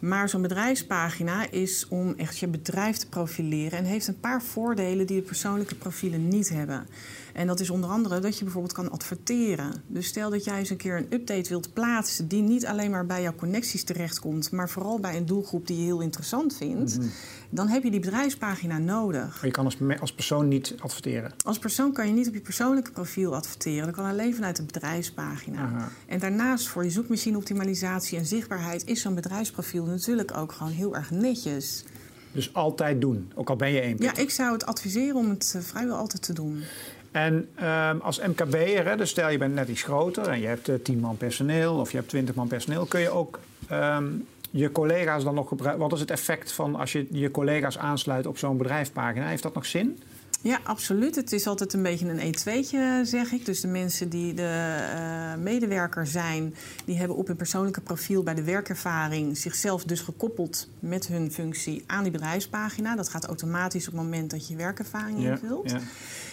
Maar 0.00 0.28
zo'n 0.28 0.42
bedrijfspagina 0.42 1.50
is 1.50 1.86
om 1.88 2.14
echt 2.16 2.38
je 2.38 2.48
bedrijf 2.48 2.96
te 2.96 3.08
profileren 3.08 3.78
en 3.78 3.84
heeft 3.84 4.06
een 4.08 4.20
paar 4.20 4.42
voordelen 4.42 5.06
die 5.06 5.16
de 5.16 5.26
persoonlijke 5.26 5.74
profielen 5.74 6.28
niet 6.28 6.48
hebben. 6.48 6.86
En 7.32 7.46
dat 7.46 7.60
is 7.60 7.70
onder 7.70 7.90
andere 7.90 8.18
dat 8.18 8.38
je 8.38 8.44
bijvoorbeeld 8.44 8.74
kan 8.74 8.90
adverteren. 8.90 9.82
Dus 9.86 10.06
stel 10.06 10.30
dat 10.30 10.44
jij 10.44 10.58
eens 10.58 10.70
een 10.70 10.76
keer 10.76 10.96
een 10.96 11.06
update 11.12 11.48
wilt 11.48 11.72
plaatsen 11.72 12.28
die 12.28 12.42
niet 12.42 12.66
alleen 12.66 12.90
maar 12.90 13.06
bij 13.06 13.22
jouw 13.22 13.34
connecties 13.34 13.84
terechtkomt, 13.84 14.50
maar 14.50 14.68
vooral 14.68 15.00
bij 15.00 15.16
een 15.16 15.26
doelgroep 15.26 15.66
die 15.66 15.76
je 15.78 15.84
heel 15.84 16.00
interessant 16.00 16.56
vindt, 16.56 16.98
Mhm. 16.98 17.06
Dan 17.50 17.68
heb 17.68 17.82
je 17.82 17.90
die 17.90 18.00
bedrijfspagina 18.00 18.78
nodig. 18.78 19.34
Maar 19.34 19.44
je 19.44 19.50
kan 19.50 19.64
als, 19.64 19.76
als 20.00 20.12
persoon 20.12 20.48
niet 20.48 20.74
adverteren. 20.78 21.32
Als 21.44 21.58
persoon 21.58 21.92
kan 21.92 22.06
je 22.06 22.12
niet 22.12 22.28
op 22.28 22.34
je 22.34 22.40
persoonlijke 22.40 22.90
profiel 22.90 23.34
adverteren. 23.34 23.84
Dat 23.84 23.94
kan 23.94 24.04
alleen 24.04 24.34
vanuit 24.34 24.56
de 24.56 24.62
bedrijfspagina. 24.62 25.62
Aha. 25.62 25.88
En 26.06 26.18
daarnaast 26.18 26.68
voor 26.68 26.84
je 26.84 26.90
zoekmachine-optimalisatie 26.90 28.18
en 28.18 28.26
zichtbaarheid 28.26 28.86
is 28.86 29.00
zo'n 29.00 29.14
bedrijfsprofiel 29.14 29.84
natuurlijk 29.84 30.36
ook 30.36 30.52
gewoon 30.52 30.72
heel 30.72 30.96
erg 30.96 31.10
netjes. 31.10 31.84
Dus 32.32 32.54
altijd 32.54 33.00
doen, 33.00 33.32
ook 33.34 33.50
al 33.50 33.56
ben 33.56 33.70
je 33.72 33.80
één. 33.80 33.96
Ja, 33.98 34.16
ik 34.16 34.30
zou 34.30 34.52
het 34.52 34.66
adviseren 34.66 35.16
om 35.16 35.30
het 35.30 35.52
eh, 35.56 35.62
vrijwel 35.62 35.96
altijd 35.96 36.22
te 36.22 36.32
doen. 36.32 36.62
En 37.10 37.48
ehm, 37.54 37.98
als 37.98 38.20
MKB'er, 38.20 38.96
dus 38.96 39.10
stel 39.10 39.28
je 39.28 39.38
bent 39.38 39.54
net 39.54 39.68
iets 39.68 39.82
groter 39.82 40.28
en 40.28 40.40
je 40.40 40.46
hebt 40.46 40.68
uh, 40.68 40.74
10 40.82 41.00
man 41.00 41.16
personeel 41.16 41.74
of 41.74 41.90
je 41.90 41.96
hebt 41.96 42.08
20 42.08 42.34
man 42.34 42.48
personeel, 42.48 42.86
kun 42.86 43.00
je 43.00 43.10
ook 43.10 43.40
ehm, 43.68 44.06
je 44.50 44.72
collega's 44.72 45.24
dan 45.24 45.34
nog 45.34 45.48
gebruiken? 45.48 45.82
Wat 45.82 45.92
is 45.92 46.00
het 46.00 46.10
effect 46.10 46.52
van 46.52 46.74
als 46.74 46.92
je 46.92 47.06
je 47.10 47.30
collega's 47.30 47.78
aansluit 47.78 48.26
op 48.26 48.38
zo'n 48.38 48.56
bedrijfspagina? 48.56 49.26
Heeft 49.26 49.42
dat 49.42 49.54
nog 49.54 49.66
zin? 49.66 49.98
Ja, 50.42 50.60
absoluut. 50.64 51.16
Het 51.16 51.32
is 51.32 51.46
altijd 51.46 51.72
een 51.72 51.82
beetje 51.82 52.08
een 52.08 52.34
E2'tje, 52.34 53.08
zeg 53.08 53.32
ik. 53.32 53.44
Dus 53.44 53.60
de 53.60 53.68
mensen 53.68 54.08
die 54.08 54.34
de 54.34 54.78
uh, 54.94 55.42
medewerker 55.42 56.06
zijn, 56.06 56.54
die 56.84 56.96
hebben 56.96 57.16
op 57.16 57.26
hun 57.26 57.36
persoonlijke 57.36 57.80
profiel 57.80 58.22
bij 58.22 58.34
de 58.34 58.42
werkervaring 58.42 59.36
zichzelf 59.36 59.84
dus 59.84 60.00
gekoppeld 60.00 60.68
met 60.78 61.06
hun 61.06 61.32
functie 61.32 61.84
aan 61.86 62.02
die 62.02 62.12
bedrijfspagina. 62.12 62.96
Dat 62.96 63.08
gaat 63.08 63.26
automatisch 63.26 63.86
op 63.88 63.92
het 63.92 64.02
moment 64.02 64.30
dat 64.30 64.48
je 64.48 64.56
werkervaring 64.56 65.18
invult. 65.18 65.70
Ja, 65.70 65.76
ja. 65.76 65.82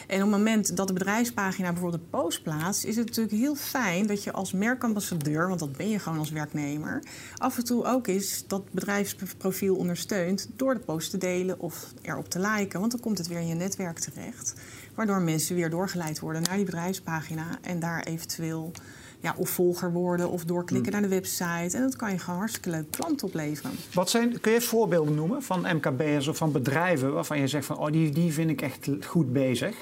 En 0.07 0.15
op 0.15 0.21
het 0.21 0.37
moment 0.37 0.77
dat 0.77 0.87
de 0.87 0.93
bedrijfspagina 0.93 1.71
bijvoorbeeld 1.71 2.01
een 2.01 2.09
post 2.09 2.43
plaatst, 2.43 2.83
is 2.83 2.95
het 2.95 3.05
natuurlijk 3.05 3.35
heel 3.35 3.55
fijn 3.55 4.07
dat 4.07 4.23
je 4.23 4.31
als 4.31 4.51
merkambassadeur, 4.51 5.47
want 5.47 5.59
dat 5.59 5.77
ben 5.77 5.89
je 5.89 5.99
gewoon 5.99 6.19
als 6.19 6.29
werknemer, 6.29 7.03
af 7.35 7.57
en 7.57 7.65
toe 7.65 7.85
ook 7.85 8.07
eens 8.07 8.43
dat 8.47 8.71
bedrijfsprofiel 8.71 9.75
ondersteunt 9.75 10.49
door 10.55 10.73
de 10.73 10.79
post 10.79 11.11
te 11.11 11.17
delen 11.17 11.59
of 11.59 11.93
erop 12.01 12.29
te 12.29 12.39
liken. 12.39 12.79
Want 12.79 12.91
dan 12.91 13.01
komt 13.01 13.17
het 13.17 13.27
weer 13.27 13.39
in 13.39 13.47
je 13.47 13.55
netwerk 13.55 13.99
terecht. 13.99 14.53
Waardoor 14.95 15.21
mensen 15.21 15.55
weer 15.55 15.69
doorgeleid 15.69 16.19
worden 16.19 16.41
naar 16.41 16.55
die 16.55 16.65
bedrijfspagina 16.65 17.45
en 17.61 17.79
daar 17.79 18.03
eventueel 18.03 18.71
ja, 19.19 19.35
of 19.37 19.49
volger 19.49 19.91
worden 19.91 20.29
of 20.29 20.43
doorklikken 20.43 20.91
hmm. 20.91 21.01
naar 21.01 21.09
de 21.09 21.15
website. 21.15 21.77
En 21.77 21.81
dat 21.81 21.95
kan 21.95 22.11
je 22.11 22.19
gewoon 22.19 22.39
hartstikke 22.39 22.69
leuk 22.69 22.91
klant 22.91 23.23
opleveren. 23.23 23.71
Wat 23.93 24.09
zijn, 24.09 24.41
kun 24.41 24.51
je 24.51 24.61
voorbeelden 24.61 25.15
noemen 25.15 25.43
van 25.43 25.75
MKB'ers 25.75 26.27
of 26.27 26.37
van 26.37 26.51
bedrijven 26.51 27.13
waarvan 27.13 27.39
je 27.39 27.47
zegt 27.47 27.65
van 27.65 27.77
oh, 27.77 27.91
die, 27.91 28.11
die 28.11 28.33
vind 28.33 28.49
ik 28.49 28.61
echt 28.61 28.89
goed 29.05 29.33
bezig? 29.33 29.75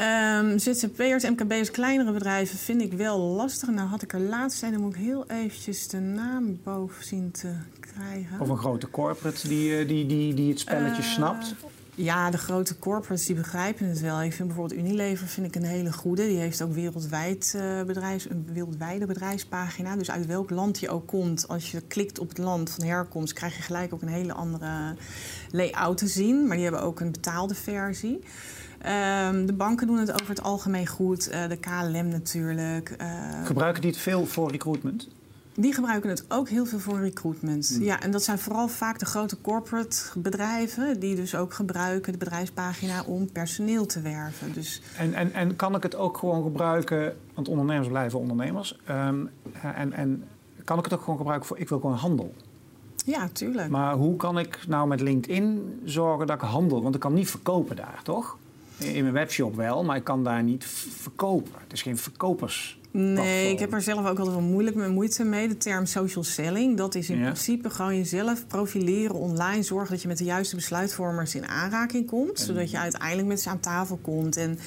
Um, 0.00 0.58
ZZP'ers, 0.58 1.30
MKB'ers, 1.30 1.70
kleinere 1.70 2.12
bedrijven 2.12 2.58
vind 2.58 2.82
ik 2.82 2.92
wel 2.92 3.18
lastig. 3.18 3.68
Nou 3.68 3.88
had 3.88 4.02
ik 4.02 4.12
er 4.12 4.20
laatst 4.20 4.58
zijn, 4.58 4.72
dan 4.72 4.80
moet 4.80 4.94
ik 4.94 5.00
heel 5.00 5.24
eventjes 5.28 5.88
de 5.88 5.98
naam 5.98 6.60
boven 6.62 7.04
zien 7.04 7.30
te 7.30 7.52
krijgen. 7.80 8.40
Of 8.40 8.48
een 8.48 8.56
grote 8.56 8.90
corporate 8.90 9.48
die, 9.48 9.76
eh, 9.76 9.88
die, 9.88 10.06
die, 10.06 10.34
die 10.34 10.50
het 10.50 10.60
spelletje 10.60 11.02
uh, 11.02 11.08
snapt? 11.08 11.54
Ja, 11.94 12.30
de 12.30 12.38
grote 12.38 12.78
corporates 12.78 13.26
die 13.26 13.36
begrijpen 13.36 13.88
het 13.88 14.00
wel. 14.00 14.22
Ik 14.22 14.32
vind 14.32 14.48
bijvoorbeeld 14.48 14.80
Unilever 14.80 15.26
vind 15.26 15.46
ik 15.46 15.54
een 15.54 15.68
hele 15.68 15.92
goede. 15.92 16.26
Die 16.26 16.38
heeft 16.38 16.62
ook 16.62 16.72
wereldwijd, 16.72 17.52
uh, 17.56 17.82
bedrijfs, 17.82 18.30
een 18.30 18.46
wereldwijde 18.52 19.06
bedrijfspagina. 19.06 19.96
Dus 19.96 20.10
uit 20.10 20.26
welk 20.26 20.50
land 20.50 20.80
je 20.80 20.88
ook 20.88 21.06
komt, 21.06 21.48
als 21.48 21.70
je 21.70 21.80
klikt 21.80 22.18
op 22.18 22.28
het 22.28 22.38
land 22.38 22.70
van 22.70 22.84
herkomst, 22.84 23.32
krijg 23.32 23.56
je 23.56 23.62
gelijk 23.62 23.94
ook 23.94 24.02
een 24.02 24.08
hele 24.08 24.32
andere 24.32 24.94
layout 25.50 25.98
te 25.98 26.06
zien. 26.06 26.46
Maar 26.46 26.56
die 26.56 26.64
hebben 26.64 26.82
ook 26.82 27.00
een 27.00 27.12
betaalde 27.12 27.54
versie. 27.54 28.20
Um, 28.86 29.46
de 29.46 29.52
banken 29.52 29.86
doen 29.86 29.98
het 29.98 30.12
over 30.12 30.28
het 30.28 30.42
algemeen 30.42 30.86
goed. 30.86 31.30
Uh, 31.32 31.48
de 31.48 31.56
KLM 31.56 32.08
natuurlijk. 32.08 32.96
Uh, 33.00 33.44
Gebruiken 33.44 33.82
die 33.82 33.90
het 33.90 34.00
veel 34.00 34.26
voor 34.26 34.50
recruitment? 34.50 35.08
Die 35.54 35.74
gebruiken 35.74 36.10
het 36.10 36.24
ook 36.28 36.48
heel 36.48 36.66
veel 36.66 36.78
voor 36.78 37.00
recruitment. 37.00 37.68
Hmm. 37.68 37.82
Ja, 37.82 38.00
en 38.00 38.10
dat 38.10 38.22
zijn 38.22 38.38
vooral 38.38 38.68
vaak 38.68 38.98
de 38.98 39.06
grote 39.06 39.40
corporate 39.40 39.96
bedrijven... 40.16 41.00
die 41.00 41.16
dus 41.16 41.34
ook 41.34 41.54
gebruiken 41.54 42.12
de 42.12 42.18
bedrijfspagina 42.18 43.02
om 43.02 43.32
personeel 43.32 43.86
te 43.86 44.00
werven. 44.00 44.52
Dus... 44.52 44.82
En, 44.96 45.14
en, 45.14 45.32
en 45.32 45.56
kan 45.56 45.74
ik 45.74 45.82
het 45.82 45.96
ook 45.96 46.18
gewoon 46.18 46.42
gebruiken... 46.42 47.16
want 47.34 47.48
ondernemers 47.48 47.88
blijven 47.88 48.18
ondernemers... 48.18 48.78
Um, 48.90 49.30
en, 49.74 49.92
en 49.92 50.24
kan 50.64 50.78
ik 50.78 50.84
het 50.84 50.92
ook 50.92 51.00
gewoon 51.00 51.18
gebruiken 51.18 51.48
voor... 51.48 51.58
ik 51.58 51.68
wil 51.68 51.80
gewoon 51.80 51.96
handel? 51.96 52.34
Ja, 53.04 53.28
tuurlijk. 53.32 53.70
Maar 53.70 53.94
hoe 53.94 54.16
kan 54.16 54.38
ik 54.38 54.64
nou 54.68 54.88
met 54.88 55.00
LinkedIn 55.00 55.80
zorgen 55.84 56.26
dat 56.26 56.42
ik 56.42 56.48
handel? 56.48 56.82
Want 56.82 56.94
ik 56.94 57.00
kan 57.00 57.14
niet 57.14 57.30
verkopen 57.30 57.76
daar, 57.76 58.00
toch? 58.02 58.38
In 58.84 59.02
mijn 59.02 59.14
webshop 59.14 59.56
wel, 59.56 59.84
maar 59.84 59.96
ik 59.96 60.04
kan 60.04 60.24
daar 60.24 60.42
niet 60.42 60.64
verkopen. 61.00 61.52
Het 61.62 61.72
is 61.72 61.82
geen 61.82 61.98
verkopers. 61.98 62.78
Nee, 62.92 63.52
ik 63.52 63.58
heb 63.58 63.72
er 63.72 63.82
zelf 63.82 63.98
ook 63.98 64.18
altijd 64.18 64.36
wel 64.36 64.40
moeilijk 64.40 64.88
moeite 64.88 65.24
mee. 65.24 65.48
De 65.48 65.56
term 65.56 65.86
social 65.86 66.24
selling, 66.24 66.76
dat 66.76 66.94
is 66.94 67.10
in 67.10 67.20
principe 67.20 67.70
gewoon 67.70 67.96
jezelf 67.96 68.46
profileren 68.46 69.14
online. 69.14 69.62
Zorgen 69.62 69.90
dat 69.90 70.02
je 70.02 70.08
met 70.08 70.18
de 70.18 70.24
juiste 70.24 70.56
besluitvormers 70.56 71.34
in 71.34 71.48
aanraking 71.48 72.06
komt. 72.06 72.38
Zodat 72.38 72.70
je 72.70 72.78
uiteindelijk 72.78 73.28
met 73.28 73.40
ze 73.40 73.48
aan 73.48 73.60
tafel 73.60 73.98
komt. 74.02 74.36
En 74.36 74.58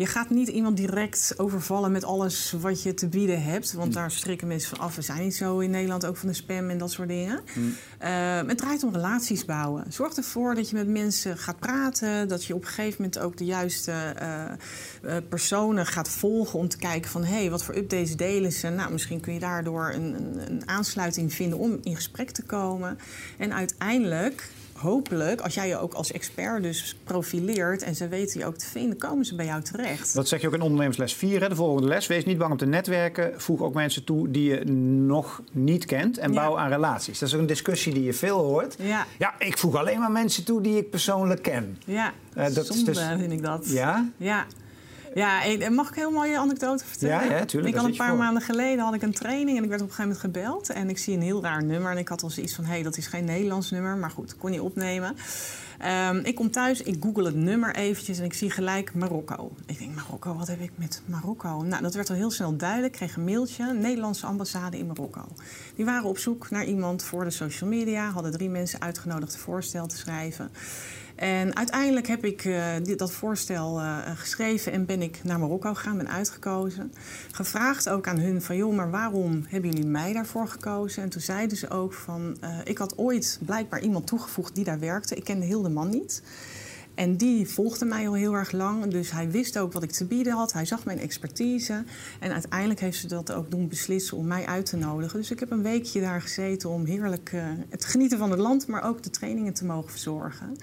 je 0.00 0.06
gaat 0.06 0.30
niet 0.30 0.48
iemand 0.48 0.76
direct 0.76 1.34
overvallen 1.36 1.92
met 1.92 2.04
alles 2.04 2.54
wat 2.60 2.82
je 2.82 2.94
te 2.94 3.08
bieden 3.08 3.42
hebt. 3.42 3.72
Want 3.72 3.92
daar 3.92 4.10
strikken 4.10 4.48
mensen 4.48 4.76
van 4.76 4.86
af. 4.86 4.96
We 4.96 5.02
zijn 5.02 5.22
niet 5.22 5.34
zo 5.34 5.58
in 5.58 5.70
Nederland 5.70 6.06
ook 6.06 6.16
van 6.16 6.28
de 6.28 6.34
spam 6.34 6.70
en 6.70 6.78
dat 6.78 6.90
soort 6.90 7.08
dingen. 7.08 7.40
Mm. 7.54 7.74
Uh, 8.02 8.40
het 8.46 8.58
draait 8.58 8.82
om 8.82 8.92
relaties 8.92 9.44
bouwen. 9.44 9.84
Zorg 9.88 10.14
ervoor 10.16 10.54
dat 10.54 10.70
je 10.70 10.76
met 10.76 10.88
mensen 10.88 11.38
gaat 11.38 11.58
praten. 11.58 12.28
Dat 12.28 12.44
je 12.44 12.54
op 12.54 12.60
een 12.60 12.68
gegeven 12.68 12.94
moment 12.98 13.18
ook 13.18 13.36
de 13.36 13.44
juiste 13.44 13.92
uh, 14.22 14.44
uh, 15.04 15.16
personen 15.28 15.86
gaat 15.86 16.08
volgen. 16.08 16.58
Om 16.58 16.68
te 16.68 16.78
kijken 16.78 17.10
van, 17.10 17.24
hé, 17.24 17.34
hey, 17.34 17.50
wat 17.50 17.64
voor 17.64 17.76
updates 17.76 18.16
delen 18.16 18.52
ze? 18.52 18.68
Nou, 18.68 18.92
misschien 18.92 19.20
kun 19.20 19.32
je 19.32 19.40
daardoor 19.40 19.92
een, 19.94 20.14
een, 20.14 20.50
een 20.50 20.68
aansluiting 20.68 21.32
vinden 21.32 21.58
om 21.58 21.78
in 21.82 21.96
gesprek 21.96 22.30
te 22.30 22.42
komen. 22.42 22.98
En 23.38 23.54
uiteindelijk 23.54 24.48
hopelijk, 24.80 25.40
als 25.40 25.54
jij 25.54 25.68
je 25.68 25.78
ook 25.78 25.92
als 25.92 26.12
expert 26.12 26.62
dus 26.62 26.96
profileert 27.04 27.82
en 27.82 27.94
ze 27.94 28.08
weten 28.08 28.40
je 28.40 28.46
ook 28.46 28.56
te 28.56 28.66
vinden, 28.66 28.98
komen 28.98 29.24
ze 29.24 29.34
bij 29.34 29.46
jou 29.46 29.62
terecht. 29.62 30.14
Dat 30.14 30.28
zeg 30.28 30.40
je 30.40 30.46
ook 30.46 30.54
in 30.54 30.60
ondernemersles 30.60 31.14
4, 31.14 31.40
hè, 31.40 31.48
de 31.48 31.54
volgende 31.54 31.88
les. 31.88 32.06
Wees 32.06 32.24
niet 32.24 32.38
bang 32.38 32.52
om 32.52 32.56
te 32.56 32.66
netwerken. 32.66 33.40
Voeg 33.40 33.60
ook 33.60 33.74
mensen 33.74 34.04
toe 34.04 34.30
die 34.30 34.50
je 34.50 34.64
nog 35.06 35.42
niet 35.52 35.84
kent 35.84 36.18
en 36.18 36.32
bouw 36.32 36.58
aan 36.58 36.68
relaties. 36.68 37.18
Dat 37.18 37.28
is 37.28 37.34
ook 37.34 37.40
een 37.40 37.46
discussie 37.46 37.94
die 37.94 38.04
je 38.04 38.12
veel 38.12 38.38
hoort. 38.38 38.76
Ja. 38.78 39.06
ja, 39.18 39.34
ik 39.38 39.58
voeg 39.58 39.76
alleen 39.76 39.98
maar 39.98 40.10
mensen 40.10 40.44
toe 40.44 40.60
die 40.60 40.76
ik 40.76 40.90
persoonlijk 40.90 41.42
ken. 41.42 41.78
Ja, 41.84 42.12
uh, 42.36 42.44
dat 42.54 42.66
zonde 42.66 42.90
is 42.90 42.96
dus... 42.96 43.06
vind 43.18 43.32
ik 43.32 43.42
dat. 43.42 43.70
Ja? 43.70 44.08
Ja. 44.16 44.46
Ja, 45.14 45.42
mag 45.70 45.88
ik 45.88 45.96
een 45.96 46.02
heel 46.02 46.10
mooie 46.10 46.38
anekdote 46.38 46.84
vertellen? 46.84 47.24
Ja, 47.24 47.36
ja 47.36 47.44
tuurlijk. 47.44 47.74
Ik 47.74 47.80
had 47.80 47.90
een 47.90 47.96
paar 47.96 48.16
maanden 48.16 48.42
geleden 48.42 48.84
had 48.84 48.94
ik 48.94 49.02
een 49.02 49.12
training 49.12 49.56
en 49.56 49.62
ik 49.62 49.68
werd 49.68 49.82
op 49.82 49.88
een 49.88 49.94
gegeven 49.94 50.16
moment 50.22 50.36
gebeld. 50.36 50.70
En 50.70 50.88
ik 50.88 50.98
zie 50.98 51.14
een 51.14 51.22
heel 51.22 51.42
raar 51.42 51.64
nummer. 51.64 51.90
En 51.90 51.98
ik 51.98 52.08
had 52.08 52.22
al 52.22 52.30
zoiets 52.30 52.54
van, 52.54 52.64
hé, 52.64 52.70
hey, 52.70 52.82
dat 52.82 52.96
is 52.96 53.06
geen 53.06 53.24
Nederlands 53.24 53.70
nummer. 53.70 53.96
Maar 53.96 54.10
goed, 54.10 54.36
kon 54.36 54.52
je 54.52 54.62
opnemen. 54.62 55.16
Um, 56.10 56.18
ik 56.18 56.34
kom 56.34 56.50
thuis, 56.50 56.82
ik 56.82 56.96
google 57.00 57.24
het 57.24 57.34
nummer 57.34 57.74
eventjes 57.74 58.18
en 58.18 58.24
ik 58.24 58.32
zie 58.32 58.50
gelijk 58.50 58.94
Marokko. 58.94 59.50
Ik 59.66 59.78
denk, 59.78 59.94
Marokko, 59.94 60.34
wat 60.34 60.46
heb 60.46 60.60
ik 60.60 60.70
met 60.74 61.02
Marokko? 61.04 61.62
Nou, 61.62 61.82
dat 61.82 61.94
werd 61.94 62.10
al 62.10 62.16
heel 62.16 62.30
snel 62.30 62.56
duidelijk. 62.56 62.92
Ik 62.92 62.98
kreeg 62.98 63.16
een 63.16 63.24
mailtje, 63.24 63.72
Nederlandse 63.72 64.26
ambassade 64.26 64.78
in 64.78 64.86
Marokko. 64.86 65.24
Die 65.74 65.84
waren 65.84 66.08
op 66.08 66.18
zoek 66.18 66.50
naar 66.50 66.64
iemand 66.64 67.02
voor 67.02 67.24
de 67.24 67.30
social 67.30 67.70
media. 67.70 68.10
Hadden 68.10 68.32
drie 68.32 68.50
mensen 68.50 68.80
uitgenodigd 68.80 69.34
een 69.34 69.40
voorstel 69.40 69.86
te 69.86 69.96
schrijven. 69.96 70.50
En 71.20 71.56
uiteindelijk 71.56 72.06
heb 72.06 72.24
ik 72.24 72.44
uh, 72.44 72.74
dat 72.96 73.12
voorstel 73.12 73.80
uh, 73.80 73.98
geschreven 74.14 74.72
en 74.72 74.86
ben 74.86 75.02
ik 75.02 75.20
naar 75.24 75.38
Marokko 75.38 75.74
gegaan, 75.74 75.96
ben 75.96 76.08
uitgekozen. 76.08 76.92
Gevraagd 77.32 77.88
ook 77.88 78.06
aan 78.06 78.18
hun 78.18 78.42
van, 78.42 78.56
joh, 78.56 78.74
maar 78.74 78.90
waarom 78.90 79.44
hebben 79.48 79.70
jullie 79.70 79.86
mij 79.86 80.12
daarvoor 80.12 80.48
gekozen? 80.48 81.02
En 81.02 81.08
toen 81.08 81.20
zeiden 81.20 81.56
ze 81.56 81.70
ook 81.70 81.92
van, 81.92 82.36
ik 82.64 82.78
had 82.78 82.98
ooit 82.98 83.38
blijkbaar 83.44 83.80
iemand 83.80 84.06
toegevoegd 84.06 84.54
die 84.54 84.64
daar 84.64 84.78
werkte. 84.78 85.14
Ik 85.14 85.24
kende 85.24 85.46
heel 85.46 85.62
de 85.62 85.68
man 85.68 85.88
niet. 85.88 86.22
En 86.94 87.16
die 87.16 87.48
volgde 87.48 87.84
mij 87.84 88.08
al 88.08 88.14
heel 88.14 88.34
erg 88.34 88.52
lang. 88.52 88.86
Dus 88.86 89.10
hij 89.10 89.30
wist 89.30 89.58
ook 89.58 89.72
wat 89.72 89.82
ik 89.82 89.90
te 89.90 90.04
bieden 90.04 90.32
had. 90.32 90.52
Hij 90.52 90.64
zag 90.64 90.84
mijn 90.84 90.98
expertise. 90.98 91.84
En 92.20 92.32
uiteindelijk 92.32 92.80
heeft 92.80 92.98
ze 92.98 93.06
dat 93.06 93.32
ook 93.32 93.50
doen 93.50 93.68
beslissen 93.68 94.16
om 94.16 94.26
mij 94.26 94.46
uit 94.46 94.66
te 94.66 94.76
nodigen. 94.76 95.18
Dus 95.18 95.30
ik 95.30 95.40
heb 95.40 95.50
een 95.50 95.62
weekje 95.62 96.00
daar 96.00 96.22
gezeten 96.22 96.70
om 96.70 96.84
heerlijk 96.84 97.32
het 97.68 97.84
genieten 97.84 98.18
van 98.18 98.30
het 98.30 98.40
land, 98.40 98.66
maar 98.66 98.82
ook 98.82 99.02
de 99.02 99.10
trainingen 99.10 99.54
te 99.54 99.64
mogen 99.64 99.90
verzorgen. 99.90 100.56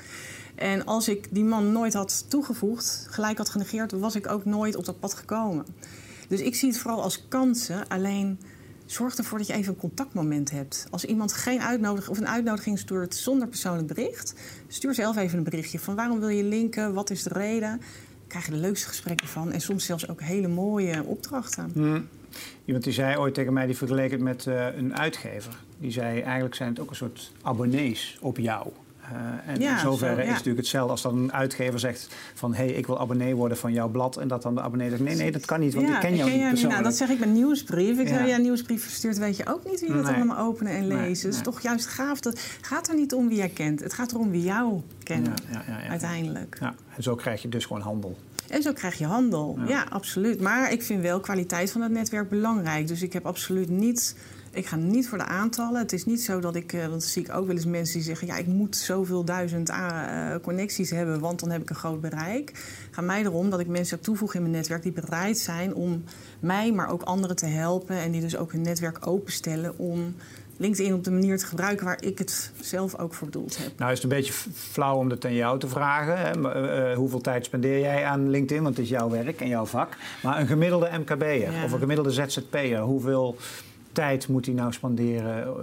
En 0.57 0.85
als 0.85 1.07
ik 1.07 1.27
die 1.31 1.43
man 1.43 1.71
nooit 1.71 1.93
had 1.93 2.25
toegevoegd, 2.29 3.07
gelijk 3.09 3.37
had 3.37 3.49
genegeerd, 3.49 3.91
was 3.91 4.15
ik 4.15 4.31
ook 4.31 4.45
nooit 4.45 4.75
op 4.75 4.85
dat 4.85 4.99
pad 4.99 5.13
gekomen. 5.13 5.65
Dus 6.27 6.41
ik 6.41 6.55
zie 6.55 6.69
het 6.69 6.77
vooral 6.77 7.01
als 7.01 7.27
kansen. 7.27 7.87
Alleen 7.87 8.39
zorg 8.85 9.15
ervoor 9.15 9.37
dat 9.37 9.47
je 9.47 9.53
even 9.53 9.73
een 9.73 9.79
contactmoment 9.79 10.51
hebt. 10.51 10.87
Als 10.89 11.05
iemand 11.05 11.33
geen 11.33 11.61
uitnodiging 11.61 12.09
of 12.09 12.17
een 12.17 12.27
uitnodiging 12.27 12.79
stuurt 12.79 13.15
zonder 13.15 13.47
persoonlijk 13.47 13.87
bericht, 13.87 14.33
stuur 14.67 14.93
zelf 14.93 15.17
even 15.17 15.37
een 15.37 15.43
berichtje 15.43 15.79
van 15.79 15.95
waarom 15.95 16.19
wil 16.19 16.29
je 16.29 16.43
linken, 16.43 16.93
wat 16.93 17.09
is 17.09 17.23
de 17.23 17.29
reden. 17.33 17.81
krijg 18.27 18.45
je 18.45 18.51
de 18.51 18.57
leukste 18.57 18.87
gesprekken 18.87 19.27
van 19.27 19.51
en 19.51 19.61
soms 19.61 19.85
zelfs 19.85 20.09
ook 20.09 20.21
hele 20.21 20.47
mooie 20.47 21.03
opdrachten. 21.03 21.69
Hmm. 21.73 22.07
Iemand 22.65 22.83
die 22.83 22.93
zei 22.93 23.17
ooit 23.17 23.33
tegen 23.33 23.53
mij, 23.53 23.65
die 23.65 23.77
vergeleek 23.77 24.11
het 24.11 24.21
met 24.21 24.45
uh, 24.45 24.75
een 24.75 24.97
uitgever. 24.97 25.57
Die 25.79 25.91
zei 25.91 26.21
eigenlijk 26.21 26.55
zijn 26.55 26.69
het 26.69 26.79
ook 26.79 26.89
een 26.89 26.95
soort 26.95 27.31
abonnees 27.41 28.17
op 28.21 28.37
jou. 28.37 28.67
Uh, 29.11 29.53
en 29.53 29.61
in 29.61 29.79
zoverre 29.79 29.97
zo, 29.97 30.05
ja. 30.05 30.21
is 30.21 30.27
het 30.27 30.27
natuurlijk 30.27 30.57
hetzelfde 30.57 30.91
als 30.91 31.01
dan 31.01 31.17
een 31.17 31.33
uitgever 31.33 31.79
zegt 31.79 32.07
van... 32.33 32.53
hé, 32.53 32.65
hey, 32.65 32.73
ik 32.73 32.87
wil 32.87 32.99
abonnee 32.99 33.35
worden 33.35 33.57
van 33.57 33.73
jouw 33.73 33.89
blad. 33.89 34.17
En 34.17 34.27
dat 34.27 34.41
dan 34.41 34.55
de 34.55 34.61
abonnee 34.61 34.89
zegt, 34.89 35.01
nee, 35.01 35.15
nee, 35.15 35.31
dat 35.31 35.45
kan 35.45 35.59
niet, 35.59 35.73
want 35.73 35.87
ja, 35.87 35.93
ik 35.93 35.99
ken 35.99 36.15
jou 36.15 36.31
niet 36.31 36.39
persoonlijk. 36.39 36.71
Nou, 36.71 36.83
dat 36.83 36.95
zeg 36.95 37.09
ik 37.09 37.19
met 37.19 37.29
nieuwsbrief. 37.29 37.99
Ik 37.99 38.07
ja. 38.07 38.17
zeg, 38.17 38.27
ja, 38.27 38.37
nieuwsbrief 38.37 38.83
verstuurt, 38.83 39.17
weet 39.17 39.37
je 39.37 39.47
ook 39.47 39.65
niet 39.65 39.79
wie 39.79 39.89
nee. 39.89 40.01
dat 40.01 40.13
allemaal 40.13 40.45
openen 40.45 40.73
en 40.73 40.87
lezen. 40.87 40.97
Nee, 40.97 41.09
Het 41.09 41.25
is 41.25 41.41
toch 41.41 41.61
juist 41.61 41.85
gaaf. 41.85 42.19
Dat 42.19 42.39
gaat 42.61 42.87
er 42.87 42.95
niet 42.95 43.13
om 43.13 43.27
wie 43.27 43.37
jij 43.37 43.49
kent. 43.49 43.79
Het 43.79 43.93
gaat 43.93 44.11
erom 44.11 44.31
wie 44.31 44.43
jou 44.43 44.81
kennen, 45.03 45.33
uiteindelijk. 45.89 46.57
Ja, 46.59 46.75
en 46.95 47.03
zo 47.03 47.15
krijg 47.15 47.41
je 47.41 47.49
dus 47.49 47.65
gewoon 47.65 47.81
handel. 47.81 48.17
En 48.49 48.61
zo 48.61 48.73
krijg 48.73 48.97
je 48.97 49.05
handel. 49.05 49.55
Ja. 49.57 49.67
ja. 49.67 49.85
absoluut. 49.89 50.41
Maar 50.41 50.71
ik 50.71 50.83
vind 50.83 51.01
wel 51.01 51.19
kwaliteit 51.19 51.71
van 51.71 51.81
het 51.81 51.91
netwerk 51.91 52.29
belangrijk. 52.29 52.87
Dus 52.87 53.01
ik 53.01 53.13
heb 53.13 53.25
absoluut 53.25 53.69
niet 53.69 54.15
Ik 54.51 54.65
ga 54.65 54.75
niet 54.75 55.07
voor 55.09 55.17
de 55.17 55.23
aantallen. 55.23 55.81
Het 55.81 55.93
is 55.93 56.05
niet 56.05 56.21
zo 56.21 56.39
dat 56.39 56.55
ik, 56.55 56.73
uh, 56.73 56.85
want 56.85 57.03
zie 57.03 57.23
ik 57.23 57.33
ook 57.33 57.45
wel 57.45 57.55
eens 57.55 57.65
mensen 57.65 57.93
die 57.93 58.03
zeggen: 58.03 58.27
ja, 58.27 58.37
ik 58.37 58.47
moet 58.47 58.75
zoveel 58.75 59.23
duizend 59.23 59.69
uh, 59.69 60.35
connecties 60.41 60.89
hebben, 60.89 61.19
want 61.19 61.39
dan 61.39 61.49
heb 61.49 61.61
ik 61.61 61.69
een 61.69 61.75
groot 61.75 62.01
bereik. 62.01 62.49
Het 62.49 62.87
gaat 62.91 63.05
mij 63.05 63.21
erom 63.21 63.49
dat 63.49 63.59
ik 63.59 63.67
mensen 63.67 63.99
toevoeg 63.99 64.33
in 64.33 64.41
mijn 64.41 64.53
netwerk 64.53 64.83
die 64.83 64.91
bereid 64.91 65.37
zijn 65.37 65.73
om 65.73 66.03
mij, 66.39 66.71
maar 66.71 66.89
ook 66.89 67.01
anderen 67.01 67.35
te 67.35 67.45
helpen. 67.45 67.97
En 67.97 68.11
die 68.11 68.21
dus 68.21 68.37
ook 68.37 68.51
hun 68.51 68.61
netwerk 68.61 69.07
openstellen 69.07 69.77
om 69.77 70.15
LinkedIn 70.57 70.93
op 70.93 71.03
de 71.03 71.11
manier 71.11 71.37
te 71.37 71.45
gebruiken 71.45 71.85
waar 71.85 72.03
ik 72.03 72.17
het 72.17 72.51
zelf 72.59 72.97
ook 72.97 73.13
voor 73.13 73.27
bedoeld 73.27 73.57
heb. 73.57 73.71
Nou 73.77 73.91
is 73.91 74.01
het 74.01 74.11
een 74.11 74.17
beetje 74.17 74.33
flauw 74.53 74.97
om 74.97 75.09
dat 75.09 75.25
aan 75.25 75.33
jou 75.33 75.59
te 75.59 75.67
vragen. 75.67 76.17
Hè? 76.17 76.89
Uh, 76.89 76.95
hoeveel 76.95 77.21
tijd 77.21 77.45
spendeer 77.45 77.79
jij 77.79 78.05
aan 78.05 78.29
LinkedIn? 78.29 78.63
Want 78.63 78.75
het 78.75 78.85
is 78.85 78.91
jouw 78.91 79.09
werk 79.09 79.41
en 79.41 79.47
jouw 79.47 79.65
vak. 79.65 79.97
Maar 80.23 80.39
een 80.39 80.47
gemiddelde 80.47 80.89
MKB'er 80.97 81.63
of 81.65 81.71
een 81.71 81.79
gemiddelde 81.79 82.11
ZZP'er, 82.11 82.79
hoeveel 82.79 83.37
tijd 83.97 84.27
moet 84.27 84.45
hij 84.45 84.55
nou 84.55 84.73
spenderen? 84.73 85.55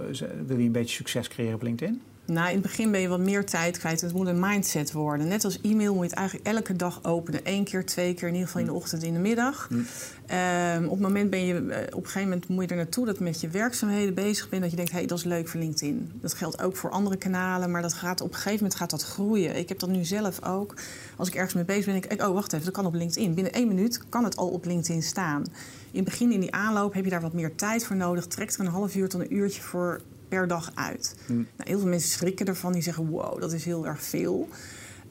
Wil 0.45 0.55
hij 0.55 0.65
een 0.65 0.71
beetje 0.71 0.95
succes 0.95 1.27
creëren 1.27 1.55
op 1.55 1.61
LinkedIn? 1.61 2.01
Nou, 2.25 2.47
in 2.47 2.53
het 2.53 2.61
begin 2.61 2.91
ben 2.91 3.01
je 3.01 3.07
wat 3.07 3.19
meer 3.19 3.45
tijd 3.45 3.77
kwijt. 3.77 4.01
Het 4.01 4.13
moet 4.13 4.27
een 4.27 4.39
mindset 4.39 4.91
worden. 4.91 5.27
Net 5.27 5.43
als 5.43 5.61
e-mail 5.61 5.93
moet 5.93 6.03
je 6.03 6.09
het 6.09 6.19
eigenlijk 6.19 6.47
elke 6.47 6.75
dag 6.75 7.03
openen. 7.03 7.41
Eén 7.43 7.63
keer, 7.63 7.85
twee 7.85 8.13
keer, 8.13 8.27
in 8.27 8.33
ieder 8.33 8.47
geval 8.47 8.61
in 8.61 8.67
de 8.67 8.73
mm. 8.73 8.77
ochtend 8.77 9.01
en 9.01 9.07
in 9.07 9.13
de 9.13 9.19
middag. 9.19 9.69
Mm. 9.69 9.77
Um, 9.77 10.83
op 10.85 10.91
het 10.91 10.99
moment 10.99 11.29
ben 11.29 11.45
je, 11.45 11.53
uh, 11.53 11.59
op 11.69 12.03
een 12.03 12.05
gegeven 12.05 12.21
moment 12.21 12.47
moet 12.47 12.63
je 12.63 12.69
er 12.69 12.75
naartoe 12.75 13.05
dat 13.05 13.17
je 13.17 13.23
met 13.23 13.41
je 13.41 13.47
werkzaamheden 13.47 14.13
bezig 14.13 14.49
bent. 14.49 14.61
Dat 14.61 14.71
je 14.71 14.77
denkt, 14.77 14.91
hé, 14.91 14.97
hey, 14.97 15.07
dat 15.07 15.17
is 15.17 15.23
leuk 15.23 15.47
voor 15.47 15.59
LinkedIn. 15.59 16.11
Dat 16.21 16.33
geldt 16.33 16.61
ook 16.61 16.75
voor 16.75 16.89
andere 16.89 17.17
kanalen, 17.17 17.71
maar 17.71 17.81
dat 17.81 17.93
gaat, 17.93 18.21
op 18.21 18.27
een 18.27 18.33
gegeven 18.33 18.57
moment 18.57 18.75
gaat 18.75 18.89
dat 18.89 19.03
groeien. 19.03 19.55
Ik 19.55 19.69
heb 19.69 19.79
dat 19.79 19.89
nu 19.89 20.03
zelf 20.03 20.43
ook. 20.45 20.73
Als 21.17 21.27
ik 21.27 21.35
ergens 21.35 21.53
mee 21.53 21.65
bezig 21.65 21.85
ben, 21.85 21.93
denk 21.93 22.13
ik, 22.13 22.27
oh, 22.27 22.33
wacht 22.33 22.53
even, 22.53 22.65
dat 22.65 22.73
kan 22.73 22.85
op 22.85 22.93
LinkedIn. 22.93 23.33
Binnen 23.33 23.53
één 23.53 23.67
minuut 23.67 24.01
kan 24.09 24.23
het 24.23 24.35
al 24.35 24.47
op 24.47 24.65
LinkedIn 24.65 25.03
staan. 25.03 25.43
In 25.91 26.01
het 26.01 26.09
begin, 26.09 26.31
in 26.31 26.39
die 26.39 26.53
aanloop, 26.53 26.93
heb 26.93 27.03
je 27.03 27.09
daar 27.09 27.21
wat 27.21 27.33
meer 27.33 27.55
tijd 27.55 27.85
voor 27.85 27.95
nodig. 27.95 28.27
Trekt 28.27 28.53
er 28.53 28.59
een 28.59 28.71
half 28.71 28.95
uur 28.95 29.09
tot 29.09 29.21
een 29.21 29.35
uurtje 29.35 29.61
voor 29.61 30.01
per 30.27 30.47
dag 30.47 30.71
uit. 30.75 31.15
Mm. 31.27 31.35
Nou, 31.35 31.69
heel 31.69 31.79
veel 31.79 31.89
mensen 31.89 32.09
schrikken 32.09 32.45
ervan. 32.45 32.73
Die 32.73 32.81
zeggen, 32.81 33.07
wow, 33.07 33.41
dat 33.41 33.53
is 33.53 33.65
heel 33.65 33.87
erg 33.87 34.03
veel. 34.03 34.49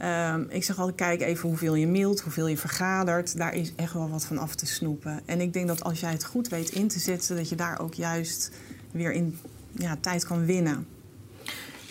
Um, 0.03 0.47
ik 0.49 0.65
zeg 0.65 0.79
altijd, 0.79 0.97
kijk 0.97 1.21
even 1.21 1.49
hoeveel 1.49 1.75
je 1.75 1.87
mailt, 1.87 2.21
hoeveel 2.21 2.47
je 2.47 2.57
vergadert. 2.57 3.37
Daar 3.37 3.55
is 3.55 3.73
echt 3.77 3.93
wel 3.93 4.11
wat 4.11 4.25
van 4.25 4.39
af 4.39 4.55
te 4.55 4.67
snoepen. 4.67 5.21
En 5.25 5.41
ik 5.41 5.53
denk 5.53 5.69
dat 5.69 5.85
als 5.85 6.01
jij 6.01 6.13
het 6.13 6.25
goed 6.25 6.49
weet 6.49 6.71
in 6.71 6.89
te 6.89 6.99
zetten... 6.99 7.37
dat 7.37 7.49
je 7.49 7.57
daar 7.57 7.81
ook 7.81 7.95
juist 7.95 8.51
weer 8.91 9.13
in 9.13 9.39
ja, 9.73 9.97
tijd 10.01 10.25
kan 10.25 10.45
winnen. 10.45 10.87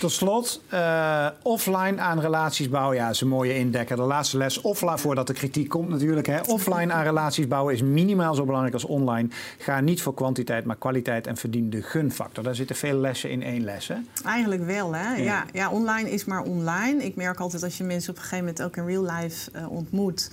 Tot 0.03 0.11
slot, 0.11 0.61
uh, 0.73 1.27
offline 1.43 2.01
aan 2.01 2.19
relaties 2.19 2.69
bouwen. 2.69 2.97
Ja, 2.97 3.09
is 3.09 3.21
een 3.21 3.27
mooie 3.27 3.55
indekker. 3.55 3.95
De 3.95 4.01
laatste 4.01 4.37
les, 4.37 4.61
offline, 4.61 4.97
voordat 4.97 5.27
de 5.27 5.33
kritiek 5.33 5.69
komt 5.69 5.89
natuurlijk. 5.89 6.27
Hè. 6.27 6.41
Offline 6.41 6.93
aan 6.93 7.03
relaties 7.03 7.47
bouwen 7.47 7.73
is 7.73 7.81
minimaal 7.81 8.35
zo 8.35 8.45
belangrijk 8.45 8.73
als 8.73 8.85
online. 8.85 9.29
Ga 9.57 9.79
niet 9.79 10.01
voor 10.01 10.13
kwantiteit, 10.13 10.65
maar 10.65 10.75
kwaliteit 10.75 11.27
en 11.27 11.37
verdien 11.37 11.69
de 11.69 11.81
gunfactor. 11.81 12.43
Daar 12.43 12.55
zitten 12.55 12.75
veel 12.75 12.97
lessen 12.97 13.29
in 13.29 13.43
één 13.43 13.63
les, 13.63 13.87
hè? 13.87 13.95
Eigenlijk 14.25 14.65
wel, 14.65 14.95
hè? 14.95 15.15
Ja. 15.15 15.45
ja. 15.53 15.69
online 15.69 16.11
is 16.11 16.25
maar 16.25 16.41
online. 16.41 17.03
Ik 17.03 17.15
merk 17.15 17.39
altijd 17.39 17.63
als 17.63 17.77
je 17.77 17.83
mensen 17.83 18.09
op 18.09 18.15
een 18.15 18.21
gegeven 18.21 18.45
moment 18.45 18.63
ook 18.63 18.77
in 18.77 18.85
real 18.85 19.03
life 19.03 19.51
uh, 19.55 19.71
ontmoet... 19.71 20.31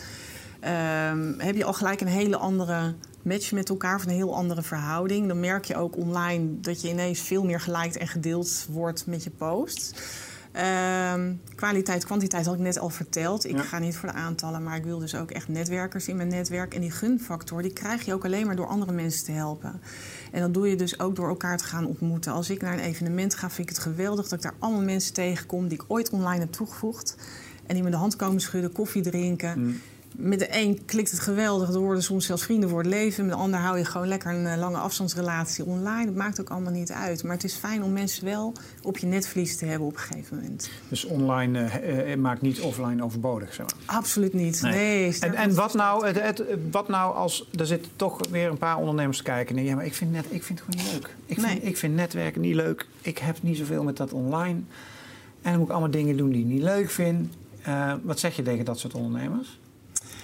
Um, 0.64 1.34
heb 1.38 1.56
je 1.56 1.64
al 1.64 1.72
gelijk 1.72 2.00
een 2.00 2.06
hele 2.06 2.36
andere 2.36 2.94
match 3.22 3.52
met 3.52 3.68
elkaar 3.68 3.96
of 3.96 4.04
een 4.04 4.10
heel 4.10 4.34
andere 4.34 4.62
verhouding. 4.62 5.28
Dan 5.28 5.40
merk 5.40 5.64
je 5.64 5.76
ook 5.76 5.96
online 5.96 6.60
dat 6.60 6.80
je 6.80 6.88
ineens 6.88 7.20
veel 7.20 7.44
meer 7.44 7.60
geliked 7.60 7.96
en 7.96 8.08
gedeeld 8.08 8.66
wordt 8.70 9.06
met 9.06 9.24
je 9.24 9.30
posts. 9.30 9.92
Um, 11.14 11.40
kwaliteit, 11.54 12.04
kwantiteit 12.04 12.46
had 12.46 12.54
ik 12.54 12.60
net 12.60 12.78
al 12.78 12.88
verteld. 12.88 13.46
Ik 13.46 13.58
ga 13.58 13.78
niet 13.78 13.96
voor 13.96 14.08
de 14.08 14.14
aantallen, 14.14 14.62
maar 14.62 14.76
ik 14.76 14.84
wil 14.84 14.98
dus 14.98 15.14
ook 15.14 15.30
echt 15.30 15.48
netwerkers 15.48 16.08
in 16.08 16.16
mijn 16.16 16.28
netwerk. 16.28 16.74
En 16.74 16.80
die 16.80 16.90
gunfactor, 16.90 17.62
die 17.62 17.72
krijg 17.72 18.04
je 18.04 18.14
ook 18.14 18.24
alleen 18.24 18.46
maar 18.46 18.56
door 18.56 18.66
andere 18.66 18.92
mensen 18.92 19.24
te 19.24 19.32
helpen. 19.32 19.80
En 20.32 20.40
dat 20.40 20.54
doe 20.54 20.68
je 20.68 20.76
dus 20.76 21.00
ook 21.00 21.16
door 21.16 21.28
elkaar 21.28 21.56
te 21.56 21.64
gaan 21.64 21.86
ontmoeten. 21.86 22.32
Als 22.32 22.50
ik 22.50 22.62
naar 22.62 22.72
een 22.72 22.84
evenement 22.84 23.34
ga, 23.34 23.50
vind 23.50 23.68
ik 23.68 23.74
het 23.74 23.84
geweldig 23.84 24.28
dat 24.28 24.38
ik 24.38 24.42
daar 24.42 24.54
allemaal 24.58 24.82
mensen 24.82 25.12
tegenkom 25.12 25.68
die 25.68 25.78
ik 25.78 25.84
ooit 25.88 26.10
online 26.10 26.40
heb 26.40 26.52
toegevoegd. 26.52 27.16
En 27.66 27.74
die 27.74 27.84
me 27.84 27.90
de 27.90 27.96
hand 27.96 28.16
komen 28.16 28.40
schudden, 28.40 28.72
koffie 28.72 29.02
drinken. 29.02 29.60
Mm 29.60 29.80
met 30.16 30.38
de 30.38 30.48
een 30.50 30.84
klikt 30.84 31.10
het 31.10 31.20
geweldig, 31.20 31.68
er 31.68 31.78
worden 31.78 32.02
soms 32.02 32.26
zelfs 32.26 32.42
vrienden 32.42 32.68
voor 32.68 32.78
het 32.78 32.88
leven. 32.88 33.26
Met 33.26 33.34
de 33.34 33.40
ander 33.40 33.60
hou 33.60 33.78
je 33.78 33.84
gewoon 33.84 34.08
lekker 34.08 34.34
een 34.34 34.46
eh, 34.46 34.58
lange 34.58 34.76
afstandsrelatie 34.76 35.64
online. 35.64 36.04
Dat 36.04 36.14
maakt 36.14 36.40
ook 36.40 36.50
allemaal 36.50 36.72
niet 36.72 36.92
uit. 36.92 37.22
Maar 37.22 37.32
het 37.32 37.44
is 37.44 37.54
fijn 37.54 37.82
om 37.82 37.92
mensen 37.92 38.24
wel 38.24 38.52
op 38.82 38.98
je 38.98 39.06
netvlies 39.06 39.56
te 39.56 39.64
hebben 39.64 39.86
op 39.86 39.92
een 39.92 40.00
gegeven 40.00 40.36
moment. 40.36 40.70
Dus 40.88 41.04
online 41.04 41.68
uh, 42.08 42.16
maakt 42.16 42.40
niet 42.40 42.60
offline 42.60 43.04
overbodig, 43.04 43.54
zeg 43.54 43.66
maar. 43.66 43.96
Absoluut 43.96 44.32
niet. 44.32 44.62
Nee. 44.62 45.18
en 45.20 45.34
en 45.34 45.54
wat, 45.54 45.74
nou, 45.74 46.06
het, 46.06 46.22
het, 46.22 46.44
wat 46.70 46.88
nou 46.88 47.14
als... 47.14 47.48
Er 47.58 47.66
zitten 47.66 47.92
toch 47.96 48.20
weer 48.30 48.50
een 48.50 48.58
paar 48.58 48.76
ondernemers 48.76 49.16
te 49.16 49.22
kijken. 49.22 49.54
Nee, 49.54 49.64
ja, 49.64 49.74
maar 49.74 49.84
ik 49.84 49.94
vind, 49.94 50.12
net, 50.12 50.26
ik 50.28 50.42
vind 50.42 50.58
het 50.58 50.68
gewoon 50.68 50.84
niet 50.84 50.94
leuk. 50.94 51.14
Ik, 51.26 51.36
nee. 51.36 51.50
vind, 51.50 51.64
ik 51.64 51.76
vind 51.76 51.94
netwerken 51.94 52.40
niet 52.40 52.54
leuk. 52.54 52.86
Ik 53.00 53.18
heb 53.18 53.42
niet 53.42 53.56
zoveel 53.56 53.82
met 53.82 53.96
dat 53.96 54.12
online. 54.12 54.60
En 55.42 55.50
dan 55.50 55.56
moet 55.56 55.66
ik 55.66 55.70
allemaal 55.70 55.90
dingen 55.90 56.16
doen 56.16 56.30
die 56.30 56.40
ik 56.40 56.46
niet 56.46 56.62
leuk 56.62 56.90
vind. 56.90 57.34
Uh, 57.68 57.92
wat 58.02 58.18
zeg 58.18 58.36
je 58.36 58.42
tegen 58.42 58.64
dat 58.64 58.78
soort 58.78 58.94
ondernemers? 58.94 59.59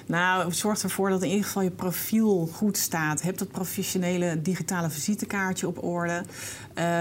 Nou, 0.07 0.53
zorg 0.53 0.83
ervoor 0.83 1.11
dat 1.11 1.23
in 1.23 1.29
ieder 1.29 1.45
geval 1.45 1.63
je 1.63 1.71
profiel 1.71 2.49
goed 2.53 2.77
staat. 2.77 3.23
Heb 3.23 3.39
dat 3.39 3.51
professionele 3.51 4.43
digitale 4.43 4.91
visitekaartje 4.91 5.67
op 5.67 5.85
orde. 5.85 6.23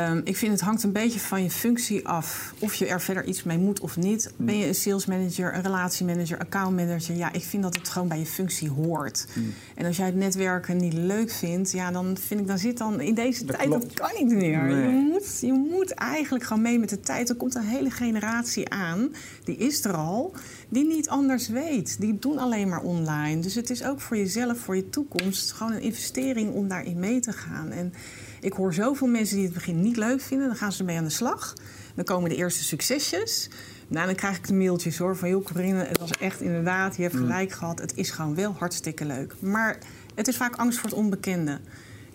Um, 0.09 0.21
ik 0.23 0.37
vind 0.37 0.51
het 0.51 0.61
hangt 0.61 0.83
een 0.83 0.91
beetje 0.91 1.19
van 1.19 1.43
je 1.43 1.49
functie 1.49 2.07
af. 2.07 2.53
Of 2.59 2.73
je 2.73 2.85
er 2.85 3.01
verder 3.01 3.25
iets 3.25 3.43
mee 3.43 3.57
moet 3.57 3.79
of 3.79 3.97
niet. 3.97 4.33
Ben 4.37 4.57
je 4.57 4.67
een 4.67 4.75
sales 4.75 5.05
manager, 5.05 5.55
een 5.55 5.61
relatiemanager, 5.61 6.37
account 6.37 6.75
manager? 6.75 7.15
Ja, 7.15 7.33
ik 7.33 7.43
vind 7.43 7.63
dat 7.63 7.75
het 7.75 7.89
gewoon 7.89 8.07
bij 8.07 8.19
je 8.19 8.25
functie 8.25 8.69
hoort. 8.69 9.27
Hmm. 9.33 9.53
En 9.75 9.85
als 9.85 9.97
jij 9.97 10.05
het 10.05 10.15
netwerken 10.15 10.77
niet 10.77 10.93
leuk 10.93 11.31
vindt, 11.31 11.71
ja, 11.71 11.91
dan 11.91 12.17
vind 12.17 12.39
ik, 12.39 12.47
dan 12.47 12.57
zit 12.57 12.77
dan 12.77 13.01
in 13.01 13.13
deze 13.13 13.45
tijd, 13.45 13.71
dat 13.71 13.93
kan 13.93 14.09
niet 14.17 14.35
meer. 14.35 14.69
Je, 14.69 15.09
moet, 15.11 15.39
je 15.41 15.67
moet 15.71 15.91
eigenlijk 15.91 16.43
gewoon 16.43 16.61
mee 16.61 16.79
met 16.79 16.89
de 16.89 16.99
tijd. 16.99 17.29
Er 17.29 17.35
komt 17.35 17.55
een 17.55 17.63
hele 17.63 17.89
generatie 17.89 18.69
aan, 18.69 19.13
die 19.43 19.57
is 19.57 19.85
er 19.85 19.93
al, 19.93 20.33
die 20.69 20.85
niet 20.85 21.09
anders 21.09 21.47
weet. 21.47 21.99
Die 21.99 22.19
doen 22.19 22.37
alleen 22.37 22.69
maar 22.69 22.81
online. 22.81 23.41
Dus 23.41 23.55
het 23.55 23.69
is 23.69 23.83
ook 23.83 24.01
voor 24.01 24.17
jezelf, 24.17 24.57
voor 24.57 24.75
je 24.75 24.89
toekomst, 24.89 25.51
gewoon 25.51 25.73
een 25.73 25.81
investering 25.81 26.53
om 26.53 26.67
daarin 26.67 26.99
mee 26.99 27.19
te 27.19 27.31
gaan. 27.31 27.71
En 27.71 27.93
ik 28.41 28.53
hoor 28.53 28.73
zoveel 28.73 29.07
mensen 29.07 29.35
die 29.35 29.45
het 29.45 29.53
begin 29.53 29.81
niet 29.81 29.97
leuk 29.97 30.21
vinden. 30.21 30.47
Dan 30.47 30.57
gaan 30.57 30.71
ze 30.71 30.79
ermee 30.79 30.97
aan 30.97 31.03
de 31.03 31.09
slag. 31.09 31.53
Dan 31.95 32.05
komen 32.05 32.29
de 32.29 32.35
eerste 32.35 32.63
succesjes. 32.63 33.49
Nou, 33.87 34.05
dan 34.05 34.15
krijg 34.15 34.37
ik 34.37 34.47
de 34.47 34.53
mailtjes 34.53 34.97
hoor 34.97 35.17
van... 35.17 35.29
joh, 35.29 35.45
Corinne, 35.45 35.83
het 35.83 35.99
was 35.99 36.11
echt 36.11 36.41
inderdaad, 36.41 36.95
je 36.95 37.01
hebt 37.01 37.13
mm. 37.13 37.21
gelijk 37.21 37.51
gehad. 37.51 37.79
Het 37.79 37.97
is 37.97 38.09
gewoon 38.09 38.35
wel 38.35 38.55
hartstikke 38.57 39.05
leuk. 39.05 39.33
Maar 39.39 39.77
het 40.15 40.27
is 40.27 40.37
vaak 40.37 40.55
angst 40.55 40.79
voor 40.79 40.89
het 40.89 40.97
onbekende. 40.97 41.59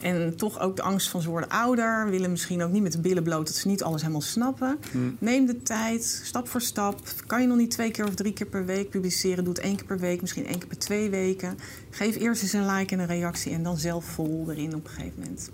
En 0.03 0.37
toch 0.37 0.61
ook 0.61 0.77
de 0.77 0.83
angst 0.83 1.09
van 1.09 1.23
ze 1.23 1.31
worden 1.31 1.49
ouder. 1.49 2.11
Willen 2.11 2.31
misschien 2.31 2.63
ook 2.63 2.71
niet 2.71 2.83
met 2.83 2.93
de 2.93 3.01
billen 3.01 3.23
bloot 3.23 3.47
dat 3.47 3.57
ze 3.57 3.69
niet 3.69 3.83
alles 3.83 4.01
helemaal 4.01 4.21
snappen. 4.21 4.79
Mm. 4.93 5.17
Neem 5.19 5.47
de 5.47 5.63
tijd, 5.63 6.21
stap 6.25 6.49
voor 6.49 6.61
stap. 6.61 7.01
Kan 7.27 7.41
je 7.41 7.47
nog 7.47 7.57
niet 7.57 7.71
twee 7.71 7.91
keer 7.91 8.07
of 8.07 8.15
drie 8.15 8.33
keer 8.33 8.47
per 8.47 8.65
week 8.65 8.91
publiceren? 8.91 9.45
Doe 9.45 9.53
het 9.53 9.63
één 9.63 9.77
keer 9.77 9.87
per 9.87 9.99
week, 9.99 10.21
misschien 10.21 10.47
één 10.47 10.59
keer 10.59 10.69
per 10.69 10.79
twee 10.79 11.11
weken. 11.11 11.59
Geef 11.91 12.17
eerst 12.17 12.43
eens 12.43 12.53
een 12.53 12.67
like 12.67 12.95
en 12.95 13.01
een 13.01 13.07
reactie 13.07 13.53
en 13.53 13.63
dan 13.63 13.77
zelf 13.77 14.05
vol 14.05 14.47
erin 14.51 14.75
op 14.75 14.85
een 14.85 14.91
gegeven 14.91 15.15
moment. 15.19 15.51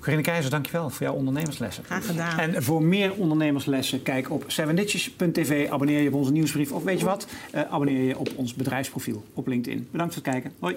Corinne 0.00 0.22
Keizer, 0.22 0.50
dankjewel 0.50 0.90
voor 0.90 1.06
jouw 1.06 1.14
ondernemerslessen. 1.14 1.84
Graag 1.84 2.06
gedaan. 2.06 2.38
En 2.38 2.62
voor 2.62 2.82
meer 2.82 3.12
ondernemerslessen, 3.14 4.02
kijk 4.02 4.30
op 4.30 4.44
sevenditches.tv. 4.46 5.68
Abonneer 5.70 6.00
je 6.00 6.08
op 6.08 6.14
onze 6.14 6.32
nieuwsbrief. 6.32 6.72
Of 6.72 6.82
weet 6.82 6.98
je 6.98 7.04
wat, 7.04 7.26
uh, 7.54 7.60
abonneer 7.60 8.02
je 8.02 8.18
op 8.18 8.30
ons 8.36 8.54
bedrijfsprofiel 8.54 9.24
op 9.34 9.46
LinkedIn. 9.46 9.88
Bedankt 9.90 10.14
voor 10.14 10.22
het 10.22 10.32
kijken. 10.32 10.52
Hoi. 10.58 10.76